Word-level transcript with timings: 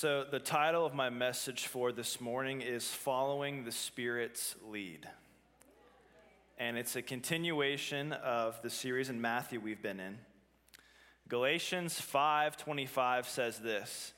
So, 0.00 0.22
the 0.22 0.38
title 0.38 0.86
of 0.86 0.94
my 0.94 1.10
message 1.10 1.66
for 1.66 1.90
this 1.90 2.20
morning 2.20 2.60
is 2.60 2.86
Following 2.86 3.64
the 3.64 3.72
Spirit's 3.72 4.54
Lead. 4.64 5.08
And 6.56 6.78
it's 6.78 6.94
a 6.94 7.02
continuation 7.02 8.12
of 8.12 8.62
the 8.62 8.70
series 8.70 9.10
in 9.10 9.20
Matthew 9.20 9.58
we've 9.58 9.82
been 9.82 9.98
in. 9.98 10.20
Galatians 11.26 12.00
5:25 12.00 13.28
says 13.28 13.58
this, 13.58 14.14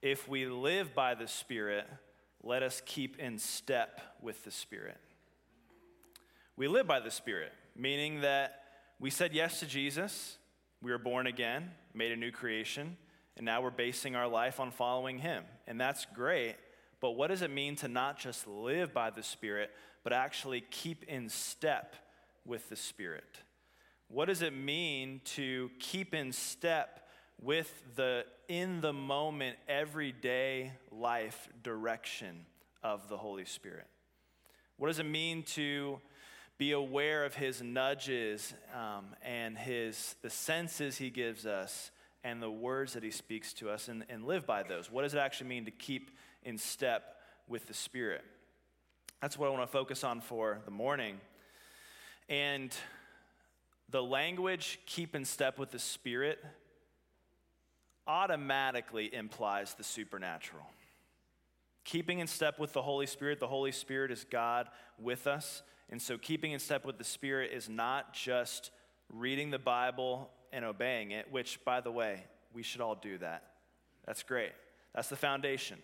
"If 0.00 0.28
we 0.28 0.46
live 0.46 0.94
by 0.94 1.16
the 1.16 1.26
Spirit, 1.26 1.88
let 2.40 2.62
us 2.62 2.80
keep 2.86 3.18
in 3.18 3.40
step 3.40 4.16
with 4.20 4.44
the 4.44 4.52
Spirit." 4.52 5.00
We 6.54 6.68
live 6.68 6.86
by 6.86 7.00
the 7.00 7.10
Spirit, 7.10 7.52
meaning 7.74 8.20
that 8.20 8.94
we 9.00 9.10
said 9.10 9.34
yes 9.34 9.58
to 9.58 9.66
Jesus, 9.66 10.38
we 10.80 10.92
were 10.92 10.98
born 10.98 11.26
again, 11.26 11.76
made 11.92 12.12
a 12.12 12.16
new 12.16 12.30
creation, 12.30 12.96
and 13.36 13.44
now 13.44 13.62
we're 13.62 13.70
basing 13.70 14.14
our 14.16 14.28
life 14.28 14.60
on 14.60 14.70
following 14.70 15.18
Him. 15.18 15.44
And 15.66 15.80
that's 15.80 16.06
great, 16.14 16.56
but 17.00 17.12
what 17.12 17.28
does 17.28 17.42
it 17.42 17.50
mean 17.50 17.76
to 17.76 17.88
not 17.88 18.18
just 18.18 18.46
live 18.46 18.94
by 18.94 19.10
the 19.10 19.22
Spirit, 19.22 19.70
but 20.02 20.12
actually 20.12 20.62
keep 20.70 21.04
in 21.04 21.28
step 21.28 21.96
with 22.44 22.68
the 22.68 22.76
Spirit? 22.76 23.42
What 24.08 24.26
does 24.26 24.42
it 24.42 24.54
mean 24.54 25.20
to 25.36 25.70
keep 25.80 26.14
in 26.14 26.32
step 26.32 27.08
with 27.40 27.82
the 27.96 28.24
in 28.48 28.80
the 28.80 28.92
moment, 28.92 29.56
everyday 29.68 30.72
life 30.92 31.48
direction 31.62 32.46
of 32.82 33.08
the 33.08 33.16
Holy 33.16 33.44
Spirit? 33.44 33.86
What 34.76 34.88
does 34.88 34.98
it 34.98 35.06
mean 35.06 35.42
to 35.54 36.00
be 36.58 36.72
aware 36.72 37.24
of 37.24 37.34
his 37.34 37.62
nudges 37.62 38.54
um, 38.74 39.06
and 39.22 39.58
his 39.58 40.14
the 40.22 40.30
senses 40.30 40.98
he 40.98 41.10
gives 41.10 41.46
us 41.46 41.90
and 42.24 42.42
the 42.42 42.50
words 42.50 42.94
that 42.94 43.02
he 43.02 43.10
speaks 43.10 43.52
to 43.52 43.70
us 43.70 43.88
and, 43.88 44.04
and 44.08 44.24
live 44.24 44.46
by 44.46 44.62
those. 44.62 44.90
What 44.90 45.02
does 45.02 45.14
it 45.14 45.18
actually 45.18 45.48
mean 45.48 45.66
to 45.66 45.70
keep 45.70 46.10
in 46.42 46.56
step 46.56 47.18
with 47.46 47.66
the 47.66 47.74
Spirit? 47.74 48.24
That's 49.20 49.38
what 49.38 49.46
I 49.46 49.50
want 49.50 49.62
to 49.62 49.66
focus 49.70 50.02
on 50.02 50.22
for 50.22 50.58
the 50.64 50.70
morning. 50.70 51.20
And 52.30 52.74
the 53.90 54.02
language, 54.02 54.80
keep 54.86 55.14
in 55.14 55.26
step 55.26 55.58
with 55.58 55.70
the 55.70 55.78
Spirit, 55.78 56.42
automatically 58.06 59.14
implies 59.14 59.74
the 59.74 59.84
supernatural. 59.84 60.64
Keeping 61.84 62.18
in 62.18 62.26
step 62.26 62.58
with 62.58 62.72
the 62.72 62.82
Holy 62.82 63.06
Spirit, 63.06 63.38
the 63.38 63.46
Holy 63.46 63.72
Spirit 63.72 64.10
is 64.10 64.24
God 64.24 64.68
with 64.98 65.26
us. 65.26 65.62
And 65.90 66.00
so, 66.00 66.16
keeping 66.16 66.52
in 66.52 66.58
step 66.58 66.86
with 66.86 66.96
the 66.96 67.04
Spirit 67.04 67.50
is 67.52 67.68
not 67.68 68.14
just 68.14 68.70
reading 69.12 69.50
the 69.50 69.58
Bible 69.58 70.30
and 70.54 70.64
obeying 70.64 71.10
it, 71.10 71.30
which, 71.30 71.62
by 71.64 71.80
the 71.80 71.90
way, 71.90 72.24
we 72.52 72.62
should 72.62 72.80
all 72.80 72.94
do 72.94 73.18
that. 73.18 73.42
That's 74.06 74.22
great. 74.22 74.52
That's 74.94 75.08
the 75.08 75.16
foundation. 75.16 75.78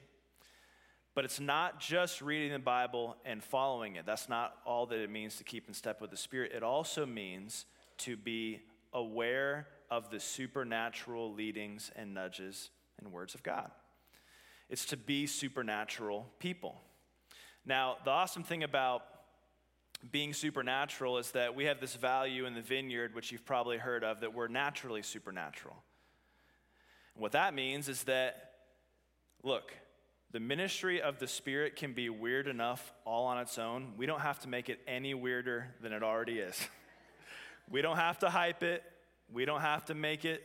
But 1.15 1.25
it's 1.25 1.41
not 1.41 1.81
just 1.81 2.23
reading 2.23 2.53
the 2.53 2.61
Bible 2.61 3.17
and 3.25 3.43
following 3.43 3.97
it. 3.97 4.07
That's 4.07 4.29
not 4.29 4.55
all 4.65 4.87
that 4.87 4.99
it 4.99 5.11
means 5.11 5.37
to 5.37 5.45
keep 5.45 5.67
in 5.67 5.75
step 5.75 6.01
with 6.01 6.11
the 6.11 6.17
Spirit. 6.17 6.53
It 6.55 6.63
also 6.63 7.05
means 7.05 7.67
to 7.99 8.17
be 8.17 8.61
aware 8.93 9.67
of 9.91 10.11
the 10.11 10.21
supernatural 10.21 11.35
leadings 11.35 11.91
and 11.97 12.15
nudges 12.15 12.71
and 12.99 13.13
words 13.13 13.35
of 13.35 13.43
God. 13.43 13.71
It's 14.69 14.85
to 14.87 14.97
be 14.97 15.27
supernatural 15.27 16.27
people. 16.39 16.81
Now, 17.67 17.97
the 18.05 18.11
awesome 18.11 18.45
thing 18.45 18.63
about 18.63 19.03
being 20.11 20.33
supernatural 20.33 21.19
is 21.19 21.33
that 21.33 21.55
we 21.55 21.65
have 21.65 21.81
this 21.81 21.95
value 21.95 22.47
in 22.47 22.55
the 22.55 22.63
vineyard, 22.63 23.15
which 23.15 23.33
you've 23.33 23.45
probably 23.45 23.77
heard 23.77 24.03
of, 24.03 24.21
that 24.21 24.35
we're 24.35 24.49
naturally 24.49 25.03
supernatural. 25.03 25.77
And 27.15 27.23
what 27.23 27.33
that 27.33 27.55
means 27.55 27.89
is 27.89 28.05
that, 28.05 28.53
look, 29.43 29.73
the 30.33 30.41
ministry 30.41 31.03
of 31.03 31.19
the 31.19 31.27
Spirit 31.27 31.77
can 31.77 31.93
be 31.93 32.09
weird 32.09 32.47
enough 32.47 32.93
all 33.05 33.27
on 33.27 33.39
its 33.39 33.59
own. 33.59 33.93
We 33.97 34.07
don't 34.07 34.21
have 34.21 34.41
to 34.41 34.49
make 34.49 34.69
it 34.69 34.81
any 34.87 35.13
weirder 35.13 35.75
than 35.83 35.93
it 35.93 36.03
already 36.03 36.39
is. 36.39 36.59
we 37.71 37.83
don't 37.83 37.97
have 37.97 38.19
to 38.21 38.31
hype 38.31 38.63
it, 38.63 38.83
we 39.33 39.45
don't 39.45 39.61
have 39.61 39.85
to 39.87 39.95
make 39.95 40.25
it 40.25 40.43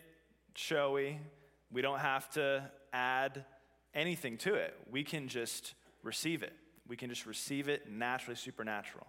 showy, 0.56 1.20
we 1.72 1.82
don't 1.82 2.00
have 2.00 2.30
to 2.32 2.70
add 2.92 3.46
anything 3.94 4.38
to 4.40 4.56
it. 4.56 4.76
We 4.92 5.04
can 5.04 5.28
just 5.28 5.74
receive 6.04 6.44
it. 6.44 6.54
We 6.88 6.96
can 6.98 7.10
just 7.10 7.26
receive 7.26 7.68
it 7.70 7.90
naturally 7.92 8.36
supernatural. 8.36 9.08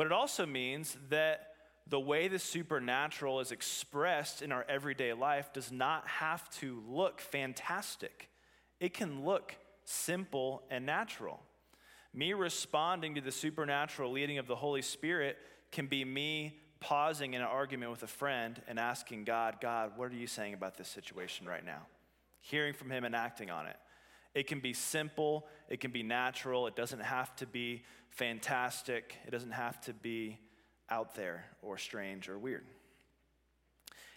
But 0.00 0.06
it 0.06 0.12
also 0.14 0.46
means 0.46 0.96
that 1.10 1.48
the 1.86 2.00
way 2.00 2.26
the 2.26 2.38
supernatural 2.38 3.40
is 3.40 3.52
expressed 3.52 4.40
in 4.40 4.50
our 4.50 4.64
everyday 4.66 5.12
life 5.12 5.52
does 5.52 5.70
not 5.70 6.08
have 6.08 6.48
to 6.60 6.82
look 6.88 7.20
fantastic. 7.20 8.30
It 8.80 8.94
can 8.94 9.26
look 9.26 9.54
simple 9.84 10.62
and 10.70 10.86
natural. 10.86 11.42
Me 12.14 12.32
responding 12.32 13.16
to 13.16 13.20
the 13.20 13.30
supernatural 13.30 14.10
leading 14.10 14.38
of 14.38 14.46
the 14.46 14.56
Holy 14.56 14.80
Spirit 14.80 15.36
can 15.70 15.86
be 15.86 16.02
me 16.02 16.58
pausing 16.80 17.34
in 17.34 17.42
an 17.42 17.46
argument 17.46 17.90
with 17.90 18.02
a 18.02 18.06
friend 18.06 18.62
and 18.68 18.78
asking 18.78 19.24
God, 19.24 19.56
God, 19.60 19.98
what 19.98 20.10
are 20.10 20.16
you 20.16 20.26
saying 20.26 20.54
about 20.54 20.78
this 20.78 20.88
situation 20.88 21.46
right 21.46 21.62
now? 21.62 21.82
Hearing 22.40 22.72
from 22.72 22.90
Him 22.90 23.04
and 23.04 23.14
acting 23.14 23.50
on 23.50 23.66
it. 23.66 23.76
It 24.34 24.46
can 24.46 24.60
be 24.60 24.72
simple, 24.72 25.46
it 25.68 25.80
can 25.80 25.90
be 25.90 26.02
natural, 26.02 26.66
it 26.66 26.76
doesn't 26.76 27.00
have 27.02 27.34
to 27.36 27.46
be 27.46 27.82
fantastic, 28.10 29.16
it 29.26 29.30
doesn't 29.30 29.52
have 29.52 29.80
to 29.82 29.92
be 29.92 30.38
out 30.88 31.14
there 31.14 31.46
or 31.62 31.78
strange 31.78 32.28
or 32.28 32.38
weird. 32.38 32.66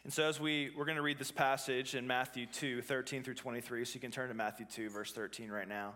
And 0.03 0.11
so, 0.11 0.23
as 0.23 0.39
we, 0.39 0.69
we're 0.75 0.85
going 0.85 0.97
to 0.97 1.01
read 1.01 1.17
this 1.17 1.31
passage 1.31 1.95
in 1.95 2.05
Matthew 2.05 2.45
2, 2.45 2.81
13 2.81 3.23
through 3.23 3.35
23, 3.35 3.85
so 3.85 3.93
you 3.93 4.01
can 4.01 4.11
turn 4.11 4.27
to 4.27 4.33
Matthew 4.33 4.65
2, 4.69 4.89
verse 4.89 5.13
13 5.13 5.49
right 5.49 5.67
now. 5.67 5.93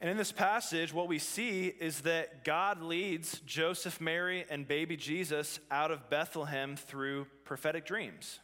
And 0.00 0.10
in 0.10 0.16
this 0.16 0.32
passage, 0.32 0.92
what 0.92 1.06
we 1.06 1.20
see 1.20 1.68
is 1.68 2.00
that 2.00 2.44
God 2.44 2.82
leads 2.82 3.38
Joseph, 3.46 4.00
Mary, 4.00 4.44
and 4.50 4.66
baby 4.66 4.96
Jesus 4.96 5.60
out 5.70 5.92
of 5.92 6.10
Bethlehem 6.10 6.74
through 6.74 7.26
prophetic 7.44 7.86
dreams. 7.86 8.40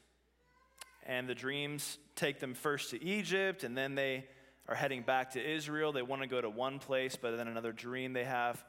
And 1.05 1.29
the 1.29 1.35
dreams 1.35 1.99
take 2.15 2.41
them 2.41 2.55
first 2.55 2.91
to 2.91 3.03
Egypt, 3.03 3.65
and 3.65 3.77
then 3.77 3.95
they 3.95 4.27
are 4.69 4.75
heading 4.75 5.03
back 5.03 5.33
to 5.33 5.45
Israel. 5.45 5.93
They 5.93 6.03
want 6.03 6.23
to 6.23 6.29
go 6.29 6.41
to 6.41 6.51
one 6.51 6.79
place, 6.79 7.17
but 7.21 7.37
then 7.37 7.49
another 7.49 7.73
dream 7.73 8.13
they 8.13 8.25
have 8.25 8.63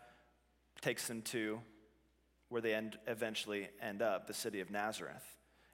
takes 0.81 1.08
them 1.08 1.22
to 1.22 1.59
where 2.50 2.62
they 2.62 2.74
end, 2.74 2.97
eventually 3.08 3.70
end 3.81 4.02
up, 4.02 4.28
the 4.28 4.34
city 4.34 4.59
of 4.59 4.72
Nazareth. 4.72 5.24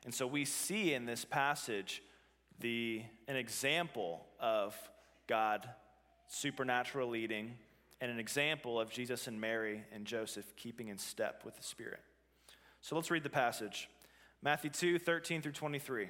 And 0.06 0.13
so 0.13 0.28
we 0.28 0.46
see 0.46 0.94
in 0.94 1.06
this 1.06 1.25
passage 1.25 2.03
the, 2.59 3.01
an 3.28 3.35
example 3.35 4.25
of 4.40 4.75
God 5.28 5.67
supernatural 6.28 7.09
leading 7.09 7.56
and 8.00 8.12
an 8.12 8.19
example 8.19 8.79
of 8.79 8.90
Jesus 8.90 9.28
and 9.28 9.40
Mary 9.41 9.84
and 9.91 10.06
Joseph 10.06 10.56
keeping 10.56 10.90
in 10.90 10.97
step 10.97 11.41
with 11.44 11.56
the 11.56 11.63
Spirit. 11.63 12.01
So 12.81 12.96
let's 12.96 13.09
read 13.09 13.23
the 13.23 13.29
passage 13.29 13.90
Matthew 14.44 14.69
2 14.69 15.00
13 15.00 15.41
through 15.41 15.53
23. 15.53 16.09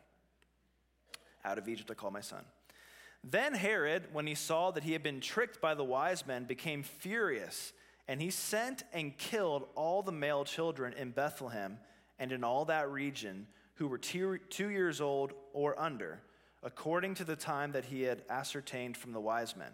Out 1.43 1.57
of 1.57 1.67
Egypt 1.67 1.89
I 1.91 1.93
call 1.93 2.11
my 2.11 2.21
son. 2.21 2.43
Then 3.23 3.53
Herod, 3.53 4.07
when 4.13 4.25
he 4.25 4.35
saw 4.35 4.71
that 4.71 4.83
he 4.83 4.93
had 4.93 5.03
been 5.03 5.21
tricked 5.21 5.61
by 5.61 5.75
the 5.75 5.83
wise 5.83 6.25
men, 6.25 6.45
became 6.45 6.81
furious, 6.81 7.71
and 8.07 8.21
he 8.21 8.31
sent 8.31 8.83
and 8.93 9.17
killed 9.17 9.67
all 9.75 10.01
the 10.01 10.11
male 10.11 10.43
children 10.43 10.93
in 10.93 11.11
Bethlehem 11.11 11.77
and 12.17 12.31
in 12.31 12.43
all 12.43 12.65
that 12.65 12.89
region 12.89 13.47
who 13.75 13.87
were 13.87 13.97
two, 13.97 14.39
two 14.49 14.69
years 14.69 15.01
old 15.01 15.33
or 15.53 15.79
under, 15.79 16.21
according 16.63 17.15
to 17.15 17.23
the 17.23 17.35
time 17.35 17.71
that 17.73 17.85
he 17.85 18.01
had 18.01 18.23
ascertained 18.29 18.97
from 18.97 19.13
the 19.13 19.19
wise 19.19 19.55
men. 19.55 19.71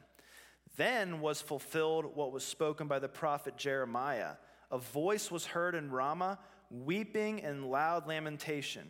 Then 0.76 1.22
was 1.22 1.42
fulfilled 1.42 2.16
what 2.16 2.32
was 2.32 2.44
spoken 2.44 2.88
by 2.88 3.00
the 3.00 3.08
prophet 3.08 3.58
Jeremiah. 3.58 4.34
A 4.72 4.78
voice 4.78 5.32
was 5.32 5.46
heard 5.46 5.74
in 5.74 5.90
Ramah, 5.90 6.40
weeping 6.70 7.42
and 7.42 7.72
loud 7.72 8.08
lamentation 8.08 8.90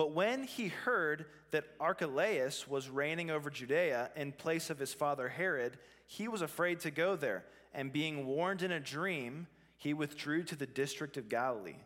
But 0.00 0.12
when 0.12 0.44
he 0.44 0.68
heard 0.68 1.26
that 1.50 1.66
Archelaus 1.78 2.66
was 2.66 2.88
reigning 2.88 3.30
over 3.30 3.50
Judea 3.50 4.10
in 4.16 4.32
place 4.32 4.70
of 4.70 4.78
his 4.78 4.94
father 4.94 5.28
Herod, 5.28 5.76
he 6.06 6.26
was 6.26 6.40
afraid 6.40 6.80
to 6.80 6.90
go 6.90 7.16
there. 7.16 7.44
And 7.74 7.92
being 7.92 8.24
warned 8.24 8.62
in 8.62 8.72
a 8.72 8.80
dream, 8.80 9.46
he 9.76 9.92
withdrew 9.92 10.44
to 10.44 10.56
the 10.56 10.64
district 10.64 11.18
of 11.18 11.28
Galilee. 11.28 11.76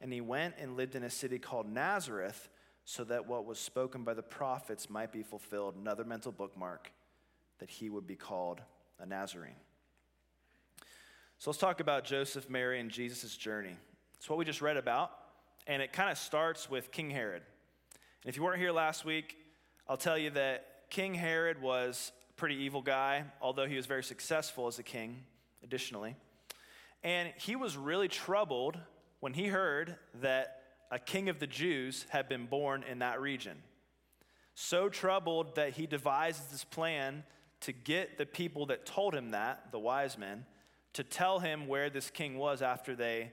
And 0.00 0.12
he 0.12 0.20
went 0.20 0.54
and 0.60 0.76
lived 0.76 0.94
in 0.94 1.02
a 1.02 1.10
city 1.10 1.40
called 1.40 1.68
Nazareth, 1.68 2.48
so 2.84 3.02
that 3.02 3.26
what 3.26 3.44
was 3.44 3.58
spoken 3.58 4.04
by 4.04 4.14
the 4.14 4.22
prophets 4.22 4.88
might 4.88 5.10
be 5.10 5.24
fulfilled. 5.24 5.74
Another 5.74 6.04
mental 6.04 6.30
bookmark 6.30 6.92
that 7.58 7.70
he 7.70 7.90
would 7.90 8.06
be 8.06 8.14
called 8.14 8.60
a 9.00 9.06
Nazarene. 9.06 9.56
So 11.40 11.50
let's 11.50 11.58
talk 11.58 11.80
about 11.80 12.04
Joseph, 12.04 12.48
Mary, 12.48 12.78
and 12.78 12.88
Jesus' 12.88 13.36
journey. 13.36 13.76
It's 14.16 14.30
what 14.30 14.38
we 14.38 14.44
just 14.44 14.62
read 14.62 14.76
about, 14.76 15.10
and 15.66 15.82
it 15.82 15.92
kind 15.92 16.12
of 16.12 16.18
starts 16.18 16.70
with 16.70 16.92
King 16.92 17.10
Herod. 17.10 17.42
And 18.24 18.30
if 18.30 18.38
you 18.38 18.42
weren't 18.42 18.58
here 18.58 18.72
last 18.72 19.04
week, 19.04 19.36
I'll 19.86 19.98
tell 19.98 20.16
you 20.16 20.30
that 20.30 20.88
King 20.88 21.12
Herod 21.12 21.60
was 21.60 22.10
a 22.30 22.32
pretty 22.32 22.54
evil 22.54 22.80
guy, 22.80 23.24
although 23.42 23.66
he 23.66 23.76
was 23.76 23.84
very 23.84 24.02
successful 24.02 24.66
as 24.66 24.78
a 24.78 24.82
king, 24.82 25.24
additionally. 25.62 26.16
And 27.02 27.34
he 27.36 27.54
was 27.54 27.76
really 27.76 28.08
troubled 28.08 28.78
when 29.20 29.34
he 29.34 29.48
heard 29.48 29.96
that 30.22 30.62
a 30.90 30.98
king 30.98 31.28
of 31.28 31.38
the 31.38 31.46
Jews 31.46 32.06
had 32.08 32.26
been 32.26 32.46
born 32.46 32.82
in 32.90 33.00
that 33.00 33.20
region. 33.20 33.58
So 34.54 34.88
troubled 34.88 35.56
that 35.56 35.74
he 35.74 35.86
devised 35.86 36.50
this 36.50 36.64
plan 36.64 37.24
to 37.60 37.72
get 37.72 38.16
the 38.16 38.24
people 38.24 38.64
that 38.66 38.86
told 38.86 39.14
him 39.14 39.32
that, 39.32 39.70
the 39.70 39.78
wise 39.78 40.16
men, 40.16 40.46
to 40.94 41.04
tell 41.04 41.40
him 41.40 41.66
where 41.66 41.90
this 41.90 42.08
king 42.08 42.38
was 42.38 42.62
after 42.62 42.96
they 42.96 43.32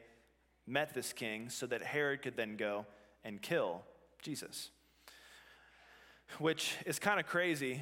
met 0.68 0.94
this 0.94 1.14
king 1.14 1.50
so 1.50 1.66
that 1.68 1.82
Herod 1.82 2.24
could 2.24 2.36
then 2.36 2.58
go 2.58 2.86
and 3.24 3.42
kill 3.42 3.84
Jesus. 4.22 4.72
Which 6.40 6.76
is 6.86 7.00
kind 7.00 7.20
of 7.20 7.26
crazy, 7.26 7.82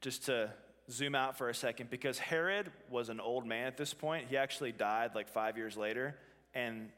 just 0.00 0.26
to 0.26 0.50
zoom 0.90 1.14
out 1.14 1.36
for 1.36 1.48
a 1.48 1.54
second, 1.54 1.90
because 1.90 2.18
Herod 2.18 2.70
was 2.90 3.08
an 3.08 3.20
old 3.20 3.46
man 3.46 3.66
at 3.66 3.76
this 3.76 3.94
point. 3.94 4.26
He 4.28 4.36
actually 4.36 4.72
died 4.72 5.14
like 5.14 5.28
five 5.28 5.56
years 5.56 5.76
later. 5.76 6.16
And 6.54 6.90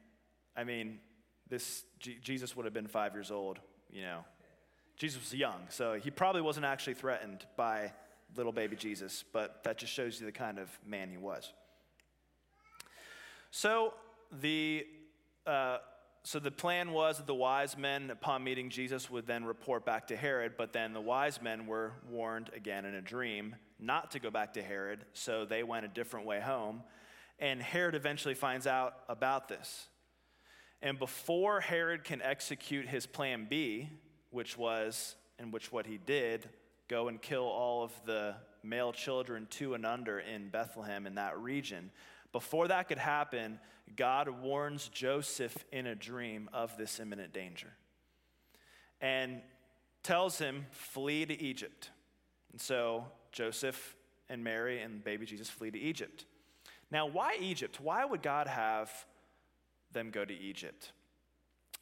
I 0.56 0.64
mean, 0.64 1.00
this 1.48 1.84
G- 1.98 2.18
Jesus 2.22 2.56
would 2.56 2.64
have 2.64 2.74
been 2.74 2.86
five 2.86 3.14
years 3.14 3.30
old, 3.30 3.58
you 3.90 4.02
know. 4.02 4.24
Jesus 4.96 5.20
was 5.20 5.34
young, 5.34 5.62
so 5.70 5.94
he 5.94 6.10
probably 6.10 6.42
wasn't 6.42 6.66
actually 6.66 6.94
threatened 6.94 7.46
by 7.56 7.92
little 8.36 8.52
baby 8.52 8.76
Jesus, 8.76 9.24
but 9.32 9.64
that 9.64 9.78
just 9.78 9.92
shows 9.92 10.20
you 10.20 10.26
the 10.26 10.32
kind 10.32 10.58
of 10.58 10.68
man 10.86 11.10
he 11.10 11.16
was. 11.16 11.52
So 13.50 13.94
the 14.40 14.86
uh, 15.46 15.78
so 16.22 16.38
the 16.38 16.50
plan 16.50 16.92
was 16.92 17.16
that 17.16 17.26
the 17.26 17.34
wise 17.34 17.78
men, 17.78 18.10
upon 18.10 18.44
meeting 18.44 18.68
Jesus, 18.68 19.10
would 19.10 19.26
then 19.26 19.44
report 19.44 19.86
back 19.86 20.08
to 20.08 20.16
Herod. 20.16 20.52
But 20.58 20.72
then 20.72 20.92
the 20.92 21.00
wise 21.00 21.40
men 21.40 21.66
were 21.66 21.92
warned 22.08 22.50
again 22.54 22.84
in 22.84 22.94
a 22.94 23.00
dream 23.00 23.56
not 23.78 24.10
to 24.10 24.18
go 24.18 24.30
back 24.30 24.52
to 24.54 24.62
Herod, 24.62 25.06
so 25.14 25.46
they 25.46 25.62
went 25.62 25.86
a 25.86 25.88
different 25.88 26.26
way 26.26 26.40
home. 26.40 26.82
And 27.38 27.62
Herod 27.62 27.94
eventually 27.94 28.34
finds 28.34 28.66
out 28.66 28.94
about 29.08 29.48
this. 29.48 29.88
And 30.82 30.98
before 30.98 31.60
Herod 31.60 32.04
can 32.04 32.20
execute 32.20 32.86
his 32.86 33.06
plan 33.06 33.46
B, 33.48 33.88
which 34.30 34.58
was, 34.58 35.14
and 35.38 35.52
which 35.52 35.72
what 35.72 35.86
he 35.86 35.96
did, 35.96 36.48
go 36.88 37.08
and 37.08 37.20
kill 37.20 37.44
all 37.44 37.82
of 37.82 37.92
the 38.04 38.34
male 38.62 38.92
children 38.92 39.46
two 39.48 39.72
and 39.72 39.86
under 39.86 40.18
in 40.18 40.50
Bethlehem 40.50 41.06
in 41.06 41.14
that 41.14 41.38
region, 41.38 41.90
before 42.32 42.68
that 42.68 42.88
could 42.88 42.98
happen, 42.98 43.58
God 43.96 44.28
warns 44.28 44.88
Joseph 44.88 45.64
in 45.72 45.86
a 45.86 45.94
dream 45.94 46.48
of 46.52 46.76
this 46.76 47.00
imminent 47.00 47.32
danger 47.32 47.72
and 49.00 49.40
tells 50.02 50.38
him, 50.38 50.66
Flee 50.70 51.26
to 51.26 51.42
Egypt. 51.42 51.90
And 52.52 52.60
so 52.60 53.06
Joseph 53.32 53.96
and 54.28 54.44
Mary 54.44 54.80
and 54.80 55.02
baby 55.02 55.26
Jesus 55.26 55.50
flee 55.50 55.70
to 55.70 55.78
Egypt. 55.78 56.24
Now, 56.90 57.06
why 57.06 57.36
Egypt? 57.40 57.80
Why 57.80 58.04
would 58.04 58.22
God 58.22 58.46
have 58.46 58.90
them 59.92 60.10
go 60.10 60.24
to 60.24 60.34
Egypt? 60.34 60.92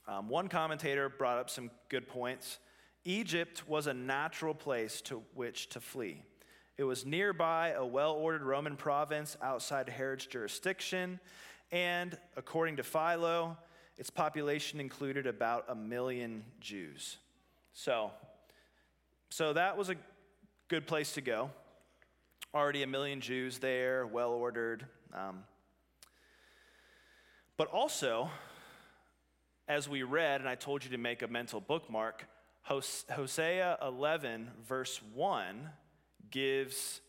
Um, 0.06 0.28
one 0.28 0.48
commentator 0.48 1.08
brought 1.08 1.38
up 1.38 1.50
some 1.50 1.70
good 1.88 2.08
points. 2.08 2.58
Egypt 3.04 3.68
was 3.68 3.86
a 3.86 3.94
natural 3.94 4.54
place 4.54 5.00
to 5.02 5.22
which 5.34 5.68
to 5.70 5.80
flee. 5.80 6.24
It 6.78 6.84
was 6.84 7.04
nearby 7.04 7.70
a 7.70 7.84
well 7.84 8.12
ordered 8.12 8.42
Roman 8.42 8.76
province 8.76 9.36
outside 9.42 9.88
Herod's 9.88 10.26
jurisdiction, 10.26 11.18
and 11.72 12.16
according 12.36 12.76
to 12.76 12.84
Philo, 12.84 13.58
its 13.96 14.10
population 14.10 14.78
included 14.78 15.26
about 15.26 15.64
a 15.68 15.74
million 15.74 16.44
Jews. 16.60 17.16
So, 17.72 18.12
so 19.28 19.52
that 19.54 19.76
was 19.76 19.90
a 19.90 19.96
good 20.68 20.86
place 20.86 21.14
to 21.14 21.20
go. 21.20 21.50
Already 22.54 22.84
a 22.84 22.86
million 22.86 23.20
Jews 23.20 23.58
there, 23.58 24.06
well 24.06 24.30
ordered. 24.30 24.86
Um, 25.12 25.42
but 27.56 27.66
also, 27.66 28.30
as 29.66 29.88
we 29.88 30.04
read, 30.04 30.40
and 30.40 30.48
I 30.48 30.54
told 30.54 30.84
you 30.84 30.90
to 30.90 30.98
make 30.98 31.22
a 31.22 31.28
mental 31.28 31.60
bookmark, 31.60 32.24
Hosea 32.62 33.78
11, 33.82 34.52
verse 34.64 35.00
1 35.12 35.70
gives 36.30 37.00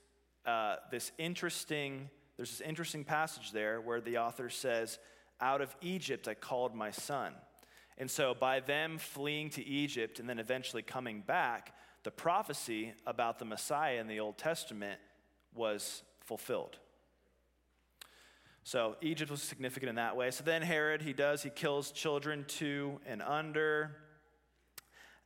uh, 0.45 0.77
this 0.91 1.11
interesting, 1.17 2.09
there's 2.37 2.51
this 2.51 2.61
interesting 2.61 3.03
passage 3.03 3.51
there 3.51 3.81
where 3.81 4.01
the 4.01 4.17
author 4.17 4.49
says, 4.49 4.99
Out 5.41 5.61
of 5.61 5.75
Egypt 5.81 6.27
I 6.27 6.33
called 6.33 6.75
my 6.75 6.91
son. 6.91 7.33
And 7.97 8.09
so 8.09 8.33
by 8.33 8.61
them 8.61 8.97
fleeing 8.97 9.49
to 9.51 9.65
Egypt 9.65 10.19
and 10.19 10.29
then 10.29 10.39
eventually 10.39 10.81
coming 10.81 11.21
back, 11.21 11.73
the 12.03 12.11
prophecy 12.11 12.93
about 13.05 13.39
the 13.39 13.45
Messiah 13.45 13.99
in 13.99 14.07
the 14.07 14.21
Old 14.21 14.37
Testament 14.37 14.99
was 15.53 16.03
fulfilled. 16.21 16.77
So 18.63 18.95
Egypt 19.01 19.31
was 19.31 19.41
significant 19.41 19.89
in 19.89 19.95
that 19.95 20.15
way. 20.15 20.31
So 20.31 20.43
then 20.43 20.61
Herod, 20.61 21.01
he 21.01 21.11
does, 21.11 21.43
he 21.43 21.49
kills 21.49 21.91
children 21.91 22.45
two 22.47 22.99
and 23.05 23.21
under. 23.21 23.95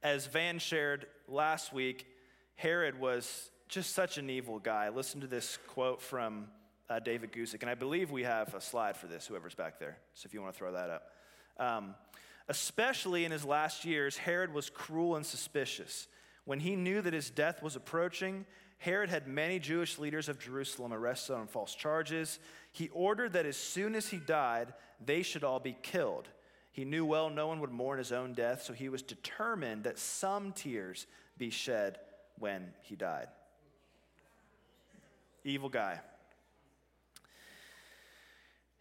As 0.01 0.28
Van 0.28 0.60
shared 0.60 1.06
last 1.28 1.74
week, 1.74 2.07
Herod 2.56 3.00
was 3.00 3.51
just 3.74 3.96
such 3.96 4.20
an 4.20 4.30
evil 4.30 4.60
guy. 4.60 4.90
Listen 4.90 5.20
to 5.22 5.28
this 5.28 5.58
quote 5.68 6.00
from 6.00 6.48
uh, 6.92 7.00
David 7.00 7.31
Guzik, 7.31 7.62
and 7.62 7.70
I 7.72 7.74
believe 7.74 8.12
we 8.12 8.22
have 8.22 8.54
a 8.54 8.62
slide 8.62 8.96
for 8.96 9.08
this, 9.08 9.25
whoever's 9.25 9.56
back 9.56 9.80
there. 9.80 9.98
So 10.14 10.28
if 10.28 10.34
you 10.34 10.42
want 10.44 10.54
to 10.54 10.58
throw 10.60 10.74
that 10.74 10.89
up. 10.92 11.12
Um, 11.58 11.96
especially 12.48 13.25
in 13.25 13.32
his 13.32 13.44
last 13.44 13.84
years, 13.84 14.15
Herod 14.15 14.53
was 14.53 14.70
cruel 14.70 15.15
and 15.15 15.25
suspicious. 15.25 16.08
When 16.46 16.60
he 16.60 16.75
knew 16.75 17.01
that 17.01 17.13
his 17.13 17.32
death 17.32 17.63
was 17.63 17.75
approaching, 17.75 18.46
Herod 18.77 19.10
had 19.10 19.27
many 19.27 19.58
Jewish 19.58 19.98
leaders 19.98 20.30
of 20.30 20.39
Jerusalem 20.39 20.94
arrested 20.94 21.34
on 21.34 21.48
false 21.48 21.74
charges. 21.74 22.38
He 22.74 22.89
ordered 22.89 23.34
that 23.34 23.48
as 23.48 23.58
soon 23.58 23.96
as 23.96 24.10
he 24.10 24.18
died, 24.18 24.74
they 25.03 25.24
should 25.24 25.44
all 25.44 25.60
be 25.60 25.75
killed. 25.82 26.27
He 26.72 26.86
knew 26.86 27.06
well 27.06 27.32
no 27.32 27.48
one 27.48 27.60
would 27.60 27.72
mourn 27.72 27.98
his 27.98 28.12
own 28.12 28.34
death, 28.34 28.62
so 28.62 28.74
he 28.74 28.89
was 28.89 29.01
determined 29.01 29.86
that 29.86 29.98
some 29.98 30.51
tears 30.51 31.08
be 31.39 31.50
shed 31.50 31.98
when 32.38 32.74
he 32.82 32.96
died 32.96 33.30
evil 35.44 35.70
guy. 35.70 36.00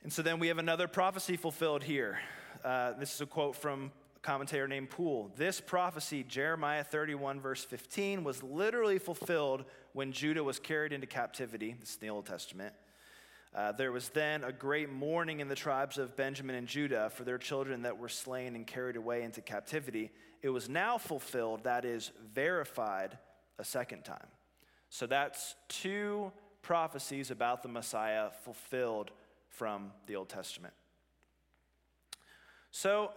And 0.02 0.12
so 0.12 0.22
then 0.22 0.38
we 0.38 0.48
have 0.48 0.58
another 0.58 0.88
prophecy 0.88 1.36
fulfilled 1.36 1.82
here. 1.82 2.18
Uh, 2.64 2.92
this 2.92 3.14
is 3.14 3.20
a 3.20 3.26
quote 3.26 3.56
from 3.56 3.92
a 4.16 4.20
commentator 4.20 4.68
named 4.68 4.90
Poole. 4.90 5.32
This 5.36 5.60
prophecy, 5.60 6.24
Jeremiah 6.24 6.84
31, 6.84 7.40
verse 7.40 7.64
15, 7.64 8.24
was 8.24 8.42
literally 8.42 8.98
fulfilled 8.98 9.64
when 9.92 10.12
Judah 10.12 10.42
was 10.44 10.58
carried 10.58 10.92
into 10.92 11.06
captivity. 11.06 11.76
This 11.78 11.90
is 11.90 11.96
the 11.96 12.10
Old 12.10 12.26
Testament. 12.26 12.74
Uh, 13.54 13.72
there 13.72 13.92
was 13.92 14.08
then 14.10 14.44
a 14.44 14.52
great 14.52 14.90
mourning 14.90 15.40
in 15.40 15.48
the 15.48 15.54
tribes 15.54 15.98
of 15.98 16.16
Benjamin 16.16 16.56
and 16.56 16.66
Judah 16.66 17.10
for 17.10 17.24
their 17.24 17.38
children 17.38 17.82
that 17.82 17.98
were 17.98 18.08
slain 18.08 18.56
and 18.56 18.66
carried 18.66 18.96
away 18.96 19.22
into 19.22 19.40
captivity. 19.40 20.10
It 20.42 20.48
was 20.48 20.68
now 20.68 20.96
fulfilled, 20.96 21.64
that 21.64 21.84
is, 21.84 22.12
verified 22.34 23.18
a 23.58 23.64
second 23.64 24.04
time. 24.04 24.26
So 24.88 25.06
that's 25.06 25.54
two 25.68 26.32
prophecies 26.62 27.30
about 27.30 27.62
the 27.62 27.68
Messiah 27.68 28.30
fulfilled 28.44 29.10
from 29.48 29.92
the 30.06 30.16
Old 30.16 30.28
Testament. 30.28 30.74
So, 32.70 33.10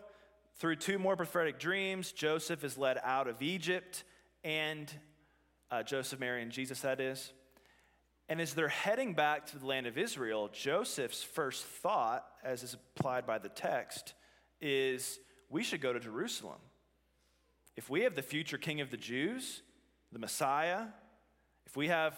through 0.58 0.78
two 0.78 1.00
more 1.00 1.16
prophetic 1.16 1.60
dreams, 1.60 2.12
Joseph 2.12 2.64
is 2.64 2.78
led 2.78 3.00
out 3.04 3.28
of 3.28 3.42
Egypt, 3.42 4.04
and 4.44 4.92
uh, 5.72 5.84
Joseph, 5.84 6.20
Mary, 6.20 6.42
and 6.42 6.52
Jesus, 6.52 6.82
that 6.82 7.00
is. 7.00 7.34
And 8.28 8.42
as 8.42 8.54
they're 8.54 8.68
heading 8.68 9.14
back 9.14 9.46
to 9.48 9.60
the 9.60 9.66
land 9.66 9.86
of 9.86 9.98
Israel, 9.98 10.50
Joseph's 10.52 11.22
first 11.22 11.64
thought, 11.64 12.26
as 12.44 12.64
is 12.64 12.74
applied 12.74 13.26
by 13.26 13.38
the 13.38 13.50
text, 13.50 14.14
is 14.62 15.20
we 15.50 15.64
should 15.64 15.82
go 15.82 15.94
to 15.94 16.00
Jerusalem. 16.00 16.60
If 17.76 17.90
we 17.90 18.02
have 18.02 18.16
the 18.16 18.22
future 18.22 18.58
king 18.58 18.82
of 18.82 18.90
the 18.90 18.98
Jews, 18.98 19.62
the 20.12 20.20
Messiah, 20.20 20.86
if 21.66 21.76
we 21.76 21.88
have 21.90 22.18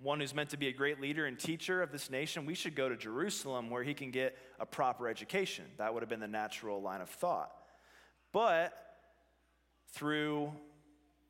one 0.00 0.20
who's 0.20 0.34
meant 0.34 0.50
to 0.50 0.56
be 0.56 0.68
a 0.68 0.72
great 0.72 1.00
leader 1.00 1.26
and 1.26 1.38
teacher 1.38 1.82
of 1.82 1.90
this 1.90 2.08
nation, 2.08 2.46
we 2.46 2.54
should 2.54 2.76
go 2.76 2.88
to 2.88 2.96
Jerusalem 2.96 3.68
where 3.68 3.82
he 3.82 3.94
can 3.94 4.10
get 4.10 4.36
a 4.60 4.66
proper 4.66 5.08
education. 5.08 5.64
That 5.78 5.92
would 5.92 6.02
have 6.02 6.08
been 6.08 6.20
the 6.20 6.28
natural 6.28 6.80
line 6.80 7.00
of 7.00 7.08
thought. 7.08 7.50
But 8.32 8.72
through 9.92 10.52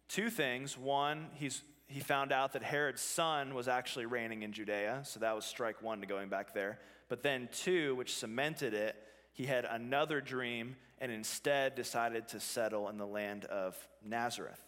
two 0.09 0.29
things 0.29 0.77
one, 0.77 1.29
he's, 1.35 1.63
he 1.87 2.01
found 2.01 2.31
out 2.31 2.53
that 2.53 2.63
Herod's 2.63 3.01
son 3.01 3.55
was 3.55 3.69
actually 3.69 4.07
reigning 4.07 4.43
in 4.43 4.53
Judea, 4.53 5.01
so 5.05 5.21
that 5.21 5.35
was 5.35 5.47
strike 5.47 5.83
one 5.83 6.01
to 6.01 6.07
going 6.07 6.29
back 6.29 6.53
there. 6.53 6.79
But 7.09 7.23
then, 7.23 7.49
two, 7.51 7.95
which 7.95 8.15
cemented 8.15 8.75
it, 8.75 8.97
he 9.33 9.47
had 9.47 9.65
another 9.65 10.21
dream 10.21 10.77
and 10.99 11.11
instead 11.11 11.75
decided 11.75 12.29
to 12.29 12.41
settle 12.41 12.89
in 12.89 12.99
the 12.99 13.07
land 13.07 13.45
of 13.47 13.77
Nazareth. 14.05 14.61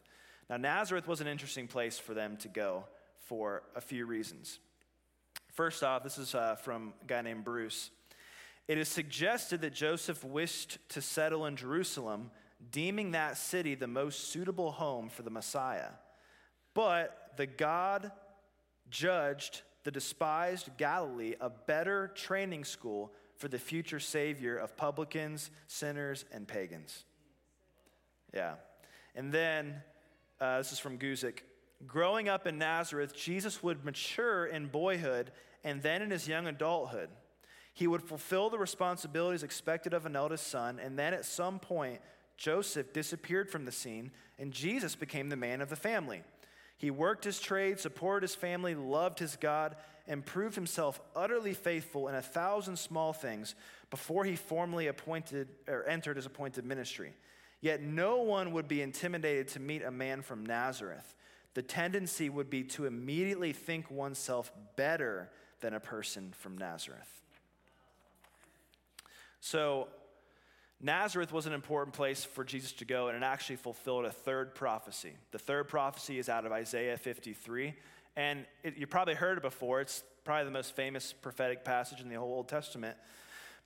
Now, 0.48 0.56
Nazareth 0.56 1.06
was 1.06 1.20
an 1.20 1.26
interesting 1.26 1.66
place 1.66 1.98
for 1.98 2.14
them 2.14 2.36
to 2.38 2.48
go 2.48 2.84
for 3.26 3.62
a 3.74 3.80
few 3.80 4.06
reasons. 4.06 4.58
First 5.52 5.82
off, 5.82 6.02
this 6.02 6.18
is 6.18 6.34
uh, 6.34 6.56
from 6.56 6.94
a 7.02 7.06
guy 7.06 7.22
named 7.22 7.44
Bruce. 7.44 7.90
It 8.68 8.78
is 8.78 8.88
suggested 8.88 9.60
that 9.62 9.74
Joseph 9.74 10.22
wished 10.24 10.78
to 10.90 11.02
settle 11.02 11.46
in 11.46 11.56
Jerusalem, 11.56 12.30
deeming 12.70 13.12
that 13.12 13.36
city 13.36 13.74
the 13.74 13.86
most 13.86 14.28
suitable 14.28 14.70
home 14.70 15.08
for 15.08 15.22
the 15.22 15.30
Messiah. 15.30 15.90
But 16.72 17.32
the 17.36 17.46
God 17.46 18.12
judged 18.90 19.62
the 19.84 19.90
despised 19.90 20.70
Galilee 20.76 21.34
a 21.40 21.50
better 21.50 22.12
training 22.14 22.64
school 22.64 23.12
for 23.36 23.48
the 23.48 23.58
future 23.58 24.00
Savior 24.00 24.56
of 24.56 24.76
publicans, 24.76 25.50
sinners, 25.66 26.24
and 26.32 26.46
pagans. 26.46 27.04
Yeah. 28.34 28.54
And 29.14 29.32
then, 29.32 29.82
uh, 30.40 30.58
this 30.58 30.72
is 30.72 30.78
from 30.78 30.98
Guzik. 30.98 31.40
Growing 31.86 32.28
up 32.28 32.46
in 32.46 32.58
Nazareth, 32.58 33.14
Jesus 33.14 33.62
would 33.62 33.84
mature 33.84 34.46
in 34.46 34.66
boyhood 34.66 35.32
and 35.64 35.82
then 35.82 36.02
in 36.02 36.10
his 36.10 36.28
young 36.28 36.46
adulthood. 36.46 37.08
He 37.72 37.86
would 37.86 38.02
fulfill 38.02 38.50
the 38.50 38.58
responsibilities 38.58 39.42
expected 39.42 39.94
of 39.94 40.04
an 40.04 40.16
eldest 40.16 40.48
son, 40.48 40.78
and 40.78 40.98
then 40.98 41.14
at 41.14 41.24
some 41.24 41.58
point, 41.58 42.00
Joseph 42.36 42.92
disappeared 42.92 43.50
from 43.50 43.64
the 43.64 43.72
scene, 43.72 44.10
and 44.38 44.52
Jesus 44.52 44.94
became 44.94 45.28
the 45.28 45.36
man 45.36 45.60
of 45.60 45.68
the 45.68 45.76
family. 45.76 46.22
He 46.76 46.90
worked 46.90 47.24
his 47.24 47.40
trade, 47.40 47.78
supported 47.78 48.22
his 48.22 48.34
family, 48.34 48.74
loved 48.74 49.18
his 49.18 49.36
God, 49.36 49.76
and 50.06 50.24
proved 50.24 50.54
himself 50.54 51.00
utterly 51.14 51.54
faithful 51.54 52.08
in 52.08 52.14
a 52.14 52.22
thousand 52.22 52.78
small 52.78 53.12
things 53.12 53.54
before 53.90 54.24
he 54.24 54.36
formally 54.36 54.86
appointed 54.86 55.48
or 55.68 55.86
entered 55.86 56.16
his 56.16 56.26
appointed 56.26 56.64
ministry. 56.64 57.14
Yet 57.60 57.82
no 57.82 58.22
one 58.22 58.52
would 58.52 58.66
be 58.66 58.80
intimidated 58.80 59.48
to 59.48 59.60
meet 59.60 59.82
a 59.82 59.90
man 59.90 60.22
from 60.22 60.44
Nazareth 60.44 61.14
the 61.54 61.62
tendency 61.62 62.28
would 62.28 62.48
be 62.48 62.62
to 62.62 62.86
immediately 62.86 63.52
think 63.52 63.90
oneself 63.90 64.52
better 64.76 65.30
than 65.60 65.74
a 65.74 65.80
person 65.80 66.32
from 66.38 66.56
Nazareth. 66.56 67.20
So, 69.40 69.88
Nazareth 70.82 71.32
was 71.32 71.46
an 71.46 71.52
important 71.52 71.94
place 71.94 72.24
for 72.24 72.42
Jesus 72.42 72.72
to 72.72 72.84
go, 72.84 73.08
and 73.08 73.16
it 73.16 73.22
actually 73.22 73.56
fulfilled 73.56 74.06
a 74.06 74.10
third 74.10 74.54
prophecy. 74.54 75.12
The 75.30 75.38
third 75.38 75.68
prophecy 75.68 76.18
is 76.18 76.28
out 76.28 76.46
of 76.46 76.52
Isaiah 76.52 76.96
53, 76.96 77.74
and 78.16 78.46
it, 78.62 78.76
you 78.78 78.86
probably 78.86 79.14
heard 79.14 79.38
it 79.38 79.42
before. 79.42 79.80
It's 79.80 80.02
probably 80.24 80.44
the 80.44 80.50
most 80.50 80.74
famous 80.74 81.12
prophetic 81.12 81.64
passage 81.64 82.00
in 82.00 82.08
the 82.08 82.14
whole 82.14 82.32
Old 82.32 82.48
Testament. 82.48 82.96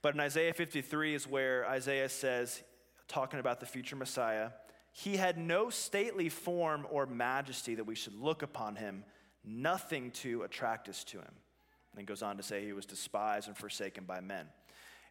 But 0.01 0.13
in 0.13 0.19
Isaiah 0.19 0.53
53 0.53 1.15
is 1.15 1.27
where 1.27 1.67
Isaiah 1.69 2.09
says, 2.09 2.61
talking 3.07 3.39
about 3.39 3.59
the 3.59 3.65
future 3.65 3.95
Messiah, 3.95 4.49
he 4.97 5.17
had 5.17 5.37
no 5.37 5.69
stately 5.69 6.29
form 6.29 6.87
or 6.89 7.05
majesty 7.05 7.75
that 7.75 7.83
we 7.83 7.95
should 7.95 8.17
look 8.17 8.43
upon 8.43 8.77
him, 8.77 9.03
nothing 9.43 10.09
to 10.11 10.43
attract 10.43 10.87
us 10.87 11.03
to 11.03 11.17
him. 11.17 11.25
And 11.27 11.97
then 11.97 12.05
goes 12.05 12.21
on 12.21 12.37
to 12.37 12.43
say 12.43 12.63
he 12.63 12.71
was 12.71 12.85
despised 12.85 13.49
and 13.49 13.57
forsaken 13.57 14.05
by 14.05 14.21
men. 14.21 14.45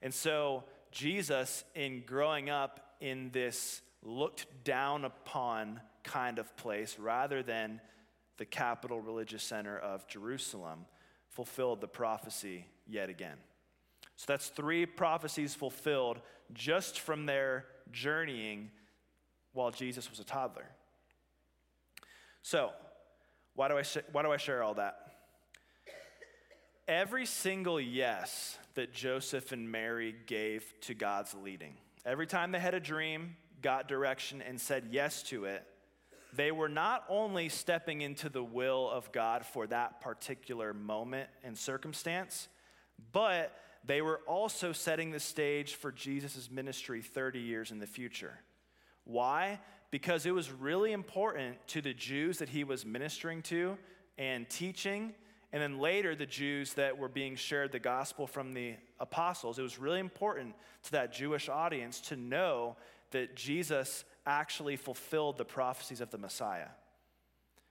And 0.01 0.15
so, 0.15 0.65
Jesus, 0.91 1.65
in 1.75 2.03
growing 2.07 2.49
up 2.49 2.95
in 3.03 3.29
this 3.33 3.83
looked 4.03 4.47
down 4.65 5.05
upon 5.05 5.83
kind 6.03 6.39
of 6.39 6.57
place, 6.57 6.99
rather 6.99 7.43
than 7.43 7.79
the 8.39 8.47
capital 8.47 9.03
religious 9.03 9.43
center 9.43 9.79
of 9.79 10.09
Jerusalem, 10.09 10.87
fulfilled 11.29 11.83
the 11.83 11.89
prophecy 11.89 12.65
yet 12.87 13.11
again. 13.11 13.37
So 14.17 14.25
that's 14.29 14.49
three 14.49 14.87
prophecies 14.87 15.55
fulfilled 15.55 16.23
just 16.55 17.01
from 17.01 17.27
their 17.27 17.67
journeying 17.93 18.71
while 19.55 19.71
Jesus 19.71 20.11
was 20.11 20.21
a 20.21 20.25
toddler. 20.25 20.67
So, 22.43 22.71
why 23.55 23.69
do 23.69 23.79
I, 23.79 23.83
sh- 23.83 23.99
why 24.13 24.23
do 24.23 24.31
I 24.31 24.37
share 24.37 24.63
all 24.63 24.75
that? 24.75 24.99
Every 26.87 27.25
single 27.25 27.81
yes 27.81 28.59
that 28.75 28.93
Joseph 28.93 29.53
and 29.53 29.71
Mary 29.71 30.15
gave 30.27 30.75
to 30.83 30.95
God's 30.95 31.35
leading, 31.35 31.75
every 32.05 32.27
time 32.27 32.53
they 32.53 32.61
had 32.61 32.75
a 32.75 32.81
dream, 32.81 33.37
got 33.63 33.89
direction, 33.89 34.43
and 34.43 34.61
said 34.61 34.89
yes 34.91 35.23
to 35.25 35.47
it, 35.47 35.65
they 36.35 36.51
were 36.51 36.69
not 36.69 37.05
only 37.09 37.49
stepping 37.49 38.01
into 38.03 38.29
the 38.29 38.43
will 38.43 38.91
of 38.91 39.13
God 39.13 39.47
for 39.47 39.67
that 39.69 40.01
particular 40.01 40.75
moment 40.75 41.31
and 41.45 41.57
circumstance, 41.57 42.49
but 43.13 43.57
they 43.87 44.03
were 44.03 44.21
also 44.27 44.73
setting 44.73 45.11
the 45.11 45.21
stage 45.21 45.75
for 45.75 45.93
Jesus' 45.93 46.51
ministry 46.51 47.03
30 47.03 47.39
years 47.39 47.71
in 47.71 47.79
the 47.79 47.87
future. 47.87 48.41
Why? 49.05 49.61
Because 49.91 50.27
it 50.27 50.35
was 50.35 50.51
really 50.51 50.93
important 50.93 51.57
to 51.69 51.81
the 51.81 51.95
Jews 51.95 52.39
that 52.39 52.49
he 52.49 52.65
was 52.65 52.85
ministering 52.85 53.43
to 53.43 53.77
and 54.19 54.49
teaching, 54.49 55.15
and 55.53 55.63
then 55.63 55.79
later 55.79 56.17
the 56.17 56.27
Jews 56.27 56.75
that 56.75 56.99
were 56.99 57.09
being 57.09 57.37
shared 57.37 57.71
the 57.73 57.79
gospel 57.79 58.27
from 58.27 58.55
the 58.55 58.75
apostles. 58.99 59.59
It 59.59 59.63
was 59.63 59.79
really 59.79 60.01
important 60.01 60.55
to 60.85 60.93
that 60.93 61.13
Jewish 61.13 61.49
audience 61.49 62.01
to 62.03 62.17
know 62.17 62.77
that 63.13 63.37
Jesus 63.37 64.05
actually 64.27 64.77
fulfilled 64.77 65.39
the 65.39 65.45
prophecies 65.45 66.01
of 66.01 66.11
the 66.11 66.19
Messiah. 66.19 66.69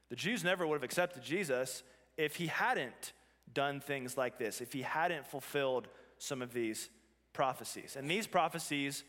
The 0.09 0.15
Jews 0.15 0.43
never 0.43 0.65
would 0.65 0.75
have 0.75 0.83
accepted 0.83 1.23
Jesus 1.23 1.83
if 2.17 2.35
he 2.35 2.47
hadn't 2.47 3.13
done 3.53 3.79
things 3.79 4.15
like 4.15 4.37
this, 4.37 4.61
if 4.61 4.71
he 4.71 4.83
hadn't 4.83 5.27
fulfilled 5.27 5.87
some 6.17 6.41
of 6.41 6.53
these 6.53 6.89
prophecies. 7.33 7.95
And 7.97 8.09
these 8.09 8.27
prophecies 8.27 9.03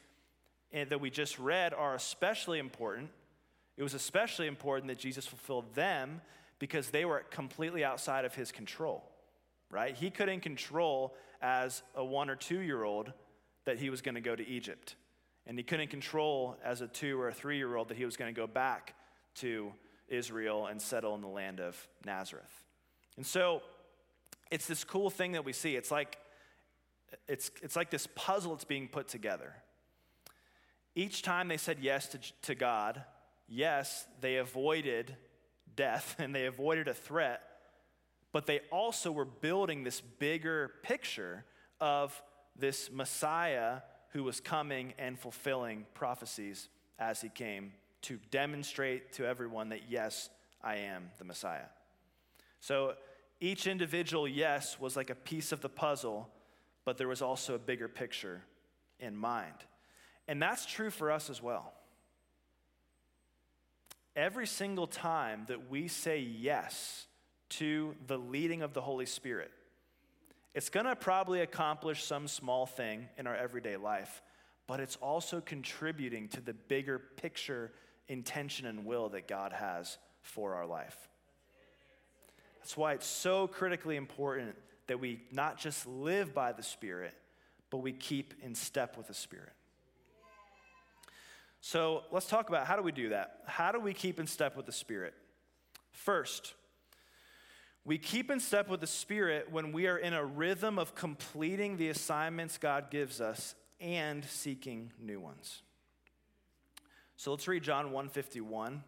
that 0.83 1.01
we 1.01 1.11
just 1.11 1.39
read 1.39 1.73
are 1.73 1.95
especially 1.95 2.59
important. 2.59 3.11
It 3.77 3.83
was 3.83 3.95
especially 3.95 4.47
important 4.47 4.89
that 4.89 4.99
Jesus 4.99 5.27
fulfilled 5.27 5.75
them 5.75 6.21
because 6.59 6.91
they 6.91 7.05
were 7.05 7.25
completely 7.31 7.85
outside 7.85 8.25
of 8.25 8.35
his 8.35 8.53
control, 8.53 9.05
right? 9.71 9.95
He 9.95 10.11
couldn't 10.11 10.41
control 10.41 11.15
as 11.41 11.83
a 11.95 12.05
one 12.05 12.31
or 12.31 12.37
two 12.37 12.61
year 12.61 12.85
old 12.85 13.13
that 13.65 13.79
he 13.79 13.91
was 13.91 14.03
going 14.03 14.15
to 14.15 14.21
go 14.21 14.35
to 14.35 14.47
Egypt. 14.47 14.97
And 15.47 15.59
he 15.59 15.65
couldn't 15.65 15.89
control 15.89 16.57
as 16.65 16.81
a 16.81 16.89
two 16.89 17.21
or 17.21 17.29
a 17.29 17.33
three 17.33 17.57
year 17.57 17.77
old 17.77 17.89
that 17.89 17.97
he 17.97 18.05
was 18.05 18.17
going 18.17 18.35
to 18.35 18.39
go 18.39 18.47
back 18.47 18.95
to 19.37 19.73
Israel 20.09 20.67
and 20.67 20.81
settle 20.81 21.15
in 21.15 21.21
the 21.21 21.29
land 21.29 21.61
of 21.61 21.77
Nazareth. 22.05 22.63
And 23.17 23.27
so 23.27 23.63
it's 24.51 24.67
this 24.67 24.85
cool 24.85 25.11
thing 25.11 25.33
that 25.33 25.45
we 25.45 25.53
see. 25.53 25.77
It's 25.77 25.91
like, 25.91 26.19
it's, 27.29 27.51
it's 27.63 27.77
like 27.77 27.91
this 27.91 28.09
puzzle 28.15 28.53
that's 28.53 28.65
being 28.65 28.89
put 28.89 29.09
together. 29.09 29.53
Each 30.95 31.23
time 31.23 31.49
they 31.49 31.57
said 31.57 31.79
yes 31.81 32.09
to, 32.09 32.19
to 32.43 32.55
God, 32.55 33.03
yes, 33.49 34.07
they 34.21 34.37
avoided 34.37 35.17
death 35.77 36.17
and 36.19 36.35
they 36.35 36.47
avoided 36.47 36.89
a 36.89 36.95
threat, 36.95 37.43
but 38.33 38.47
they 38.47 38.61
also 38.71 39.11
were 39.11 39.25
building 39.25 39.85
this 39.85 40.01
bigger 40.01 40.73
picture 40.83 41.45
of 41.81 42.21
this 42.57 42.91
Messiah 42.93 43.81
who 44.11 44.23
was 44.23 44.41
coming 44.41 44.95
and 44.99 45.19
fulfilling 45.19 45.87
prophecies 45.95 46.69
as 46.99 47.21
he 47.21 47.29
came 47.29 47.73
to 48.03 48.19
demonstrate 48.31 49.13
to 49.15 49.27
everyone 49.27 49.71
that, 49.71 49.91
yes, 49.91 50.31
I 50.63 50.77
am 50.77 51.11
the 51.19 51.25
Messiah. 51.25 51.67
So 52.61 52.95
each 53.41 53.67
individual 53.67 54.29
yes 54.29 54.79
was 54.79 54.97
like 54.97 55.11
a 55.11 55.15
piece 55.15 55.53
of 55.53 55.61
the 55.61 55.69
puzzle, 55.69 56.29
but 56.85 56.97
there 56.97 57.09
was 57.09 57.23
also 57.23 57.55
a 57.55 57.59
bigger 57.59 57.89
picture 57.89 58.43
in 59.01 59.17
mind. 59.17 59.55
And 60.27 60.41
that's 60.41 60.67
true 60.67 60.91
for 60.91 61.11
us 61.11 61.31
as 61.31 61.43
well. 61.43 61.73
Every 64.17 64.47
single 64.47 64.87
time 64.87 65.45
that 65.49 65.69
we 65.71 65.89
say 65.89 66.21
yes 66.21 67.07
to 67.51 67.95
the 68.07 68.17
leading 68.17 68.63
of 68.63 68.73
the 68.73 68.81
Holy 68.81 69.07
Spirit, 69.07 69.51
it's 70.55 70.71
going 70.71 70.87
to 70.87 70.95
probably 70.95 71.41
accomplish 71.41 72.05
some 72.05 72.29
small 72.29 72.65
thing 72.65 73.09
in 73.19 73.27
our 73.27 73.35
everyday 73.35 73.77
life, 73.77 74.23
but 74.67 74.79
it's 74.79 74.97
also 74.97 75.41
contributing 75.41 76.29
to 76.29 76.41
the 76.41 76.55
bigger 76.55 76.99
picture, 76.99 77.73
intention, 78.07 78.67
and 78.67 78.85
will 78.85 79.09
that 79.11 79.27
God 79.27 79.53
has 79.53 79.99
for 80.23 80.55
our 80.55 80.65
life. 80.65 80.97
That's 82.61 82.77
why 82.77 82.93
it's 82.95 83.07
so 83.07 83.49
critically 83.49 83.97
important 83.97 84.55
that 84.87 85.01
we 85.01 85.23
not 85.33 85.59
just 85.59 85.87
live 85.87 86.33
by 86.33 86.53
the 86.53 86.63
Spirit, 86.63 87.15
but 87.69 87.79
we 87.79 87.93
keep 87.93 88.33
in 88.43 88.55
step 88.55 88.97
with 88.97 89.09
the 89.09 89.15
Spirit. 89.15 89.53
So 91.67 92.03
let's 92.11 92.27
talk 92.27 92.51
about 92.51 92.67
how 92.67 92.77
do 92.77 92.83
we 92.83 92.93
do 92.93 93.09
that? 93.09 93.39
How 93.47 93.73
do 93.73 93.81
we 93.81 93.95
keep 93.95 94.21
in 94.21 94.27
step 94.27 94.55
with 94.55 94.67
the 94.67 94.73
Spirit? 94.73 95.15
First, 95.93 96.53
We 97.87 97.97
keep 97.97 98.31
in 98.31 98.39
step 98.39 98.69
with 98.69 98.81
the 98.81 98.87
Spirit 98.87 99.51
when 99.51 99.73
we 99.73 99.87
are 99.87 99.97
in 99.97 100.13
a 100.13 100.23
rhythm 100.23 100.79
of 100.79 100.95
completing 100.95 101.79
the 101.79 101.89
assignments 101.89 102.59
God 102.59 102.91
gives 102.91 103.19
us 103.19 103.55
and 103.81 104.27
seeking 104.27 104.93
new 105.01 105.21
ones. 105.21 105.63
So 107.17 107.31
let's 107.31 107.49
read 107.49 107.63
John 107.63 107.87
151. 107.93 108.85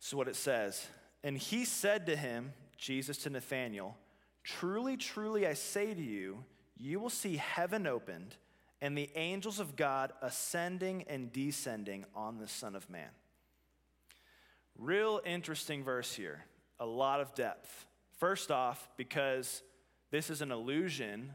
This 0.00 0.08
is 0.08 0.14
what 0.14 0.28
it 0.28 0.36
says. 0.36 0.86
And 1.22 1.36
he 1.36 1.66
said 1.66 2.06
to 2.06 2.16
him, 2.16 2.54
Jesus 2.78 3.18
to 3.18 3.30
Nathanael, 3.30 3.98
Truly, 4.42 4.96
truly, 4.96 5.46
I 5.46 5.52
say 5.52 5.92
to 5.92 6.02
you, 6.02 6.44
you 6.78 6.98
will 6.98 7.10
see 7.10 7.36
heaven 7.36 7.86
opened 7.86 8.36
and 8.84 8.98
the 8.98 9.08
angels 9.14 9.60
of 9.60 9.76
God 9.76 10.12
ascending 10.20 11.04
and 11.08 11.32
descending 11.32 12.04
on 12.14 12.36
the 12.36 12.46
Son 12.46 12.76
of 12.76 12.90
Man. 12.90 13.08
Real 14.78 15.22
interesting 15.24 15.82
verse 15.82 16.12
here, 16.12 16.44
a 16.78 16.84
lot 16.84 17.22
of 17.22 17.34
depth. 17.34 17.86
First 18.18 18.50
off, 18.50 18.90
because 18.98 19.62
this 20.10 20.28
is 20.28 20.42
an 20.42 20.52
allusion, 20.52 21.32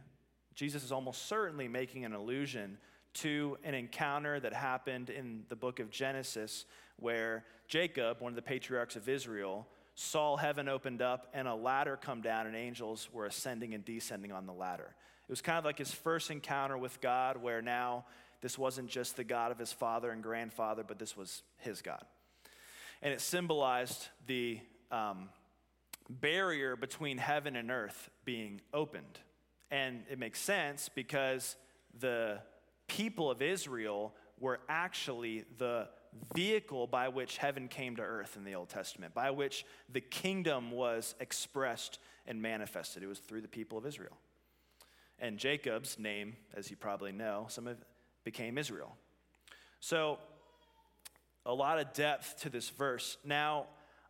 Jesus 0.54 0.84
is 0.84 0.92
almost 0.92 1.26
certainly 1.26 1.68
making 1.68 2.06
an 2.06 2.14
allusion 2.14 2.78
to 3.16 3.58
an 3.64 3.74
encounter 3.74 4.40
that 4.40 4.54
happened 4.54 5.10
in 5.10 5.42
the 5.50 5.56
book 5.56 5.80
of 5.80 5.90
Genesis 5.90 6.66
where 6.98 7.46
Jacob, 7.68 8.22
one 8.22 8.32
of 8.32 8.36
the 8.36 8.44
patriarchs 8.44 8.96
of 8.96 9.10
Israel, 9.10 9.66
saw 9.96 10.38
heaven 10.38 10.70
opened 10.70 11.02
up 11.02 11.26
and 11.34 11.48
a 11.48 11.56
ladder 11.56 11.98
come 12.00 12.22
down, 12.22 12.46
and 12.46 12.56
angels 12.56 13.10
were 13.12 13.26
ascending 13.26 13.74
and 13.74 13.84
descending 13.84 14.32
on 14.32 14.46
the 14.46 14.54
ladder. 14.54 14.94
It 15.30 15.32
was 15.32 15.42
kind 15.42 15.60
of 15.60 15.64
like 15.64 15.78
his 15.78 15.92
first 15.92 16.32
encounter 16.32 16.76
with 16.76 17.00
God, 17.02 17.38
where 17.38 17.62
now 17.62 18.06
this 18.42 18.58
wasn't 18.58 18.90
just 18.90 19.16
the 19.16 19.24
God 19.24 19.52
of 19.52 19.60
his 19.60 19.72
father 19.72 20.10
and 20.10 20.24
grandfather, 20.24 20.84
but 20.84 20.98
this 20.98 21.16
was 21.16 21.44
his 21.58 21.84
God. 21.84 22.04
And 23.04 23.14
it 23.14 23.22
symbolized 23.22 24.08
the 24.26 24.60
um, 24.90 25.30
barrier 26.10 26.76
between 26.76 27.20
heaven 27.20 27.56
and 27.56 27.70
earth 27.70 28.10
being 28.26 28.60
opened. 28.74 29.20
And 29.70 30.02
it 30.10 30.18
makes 30.18 30.42
sense 30.42 30.90
because 30.90 31.56
the 32.00 32.40
people 32.88 33.30
of 33.30 33.44
Israel 33.44 34.16
were 34.40 34.60
actually 34.68 35.46
the 35.60 35.90
vehicle 36.34 36.88
by 36.88 37.10
which 37.10 37.38
heaven 37.38 37.68
came 37.68 37.98
to 37.98 38.02
earth 38.02 38.36
in 38.36 38.46
the 38.46 38.56
Old 38.56 38.70
Testament, 38.70 39.14
by 39.14 39.30
which 39.30 39.64
the 39.94 40.02
kingdom 40.02 40.72
was 40.72 41.14
expressed 41.20 42.00
and 42.26 42.42
manifested. 42.42 43.04
It 43.04 43.08
was 43.08 43.20
through 43.20 43.42
the 43.42 43.48
people 43.48 43.78
of 43.78 43.86
Israel. 43.86 44.18
And 45.22 45.38
Jacob's 45.38 46.00
name, 46.00 46.36
as 46.54 46.70
you 46.70 46.78
probably 46.78 47.12
know, 47.12 47.46
some 47.50 47.68
of 47.68 47.78
became 48.24 48.58
Israel. 48.58 48.96
So, 49.80 50.20
a 51.46 51.54
lot 51.54 51.80
of 51.80 51.94
depth 51.94 52.42
to 52.42 52.50
this 52.50 52.70
verse. 52.70 53.18
Now, 53.24 53.68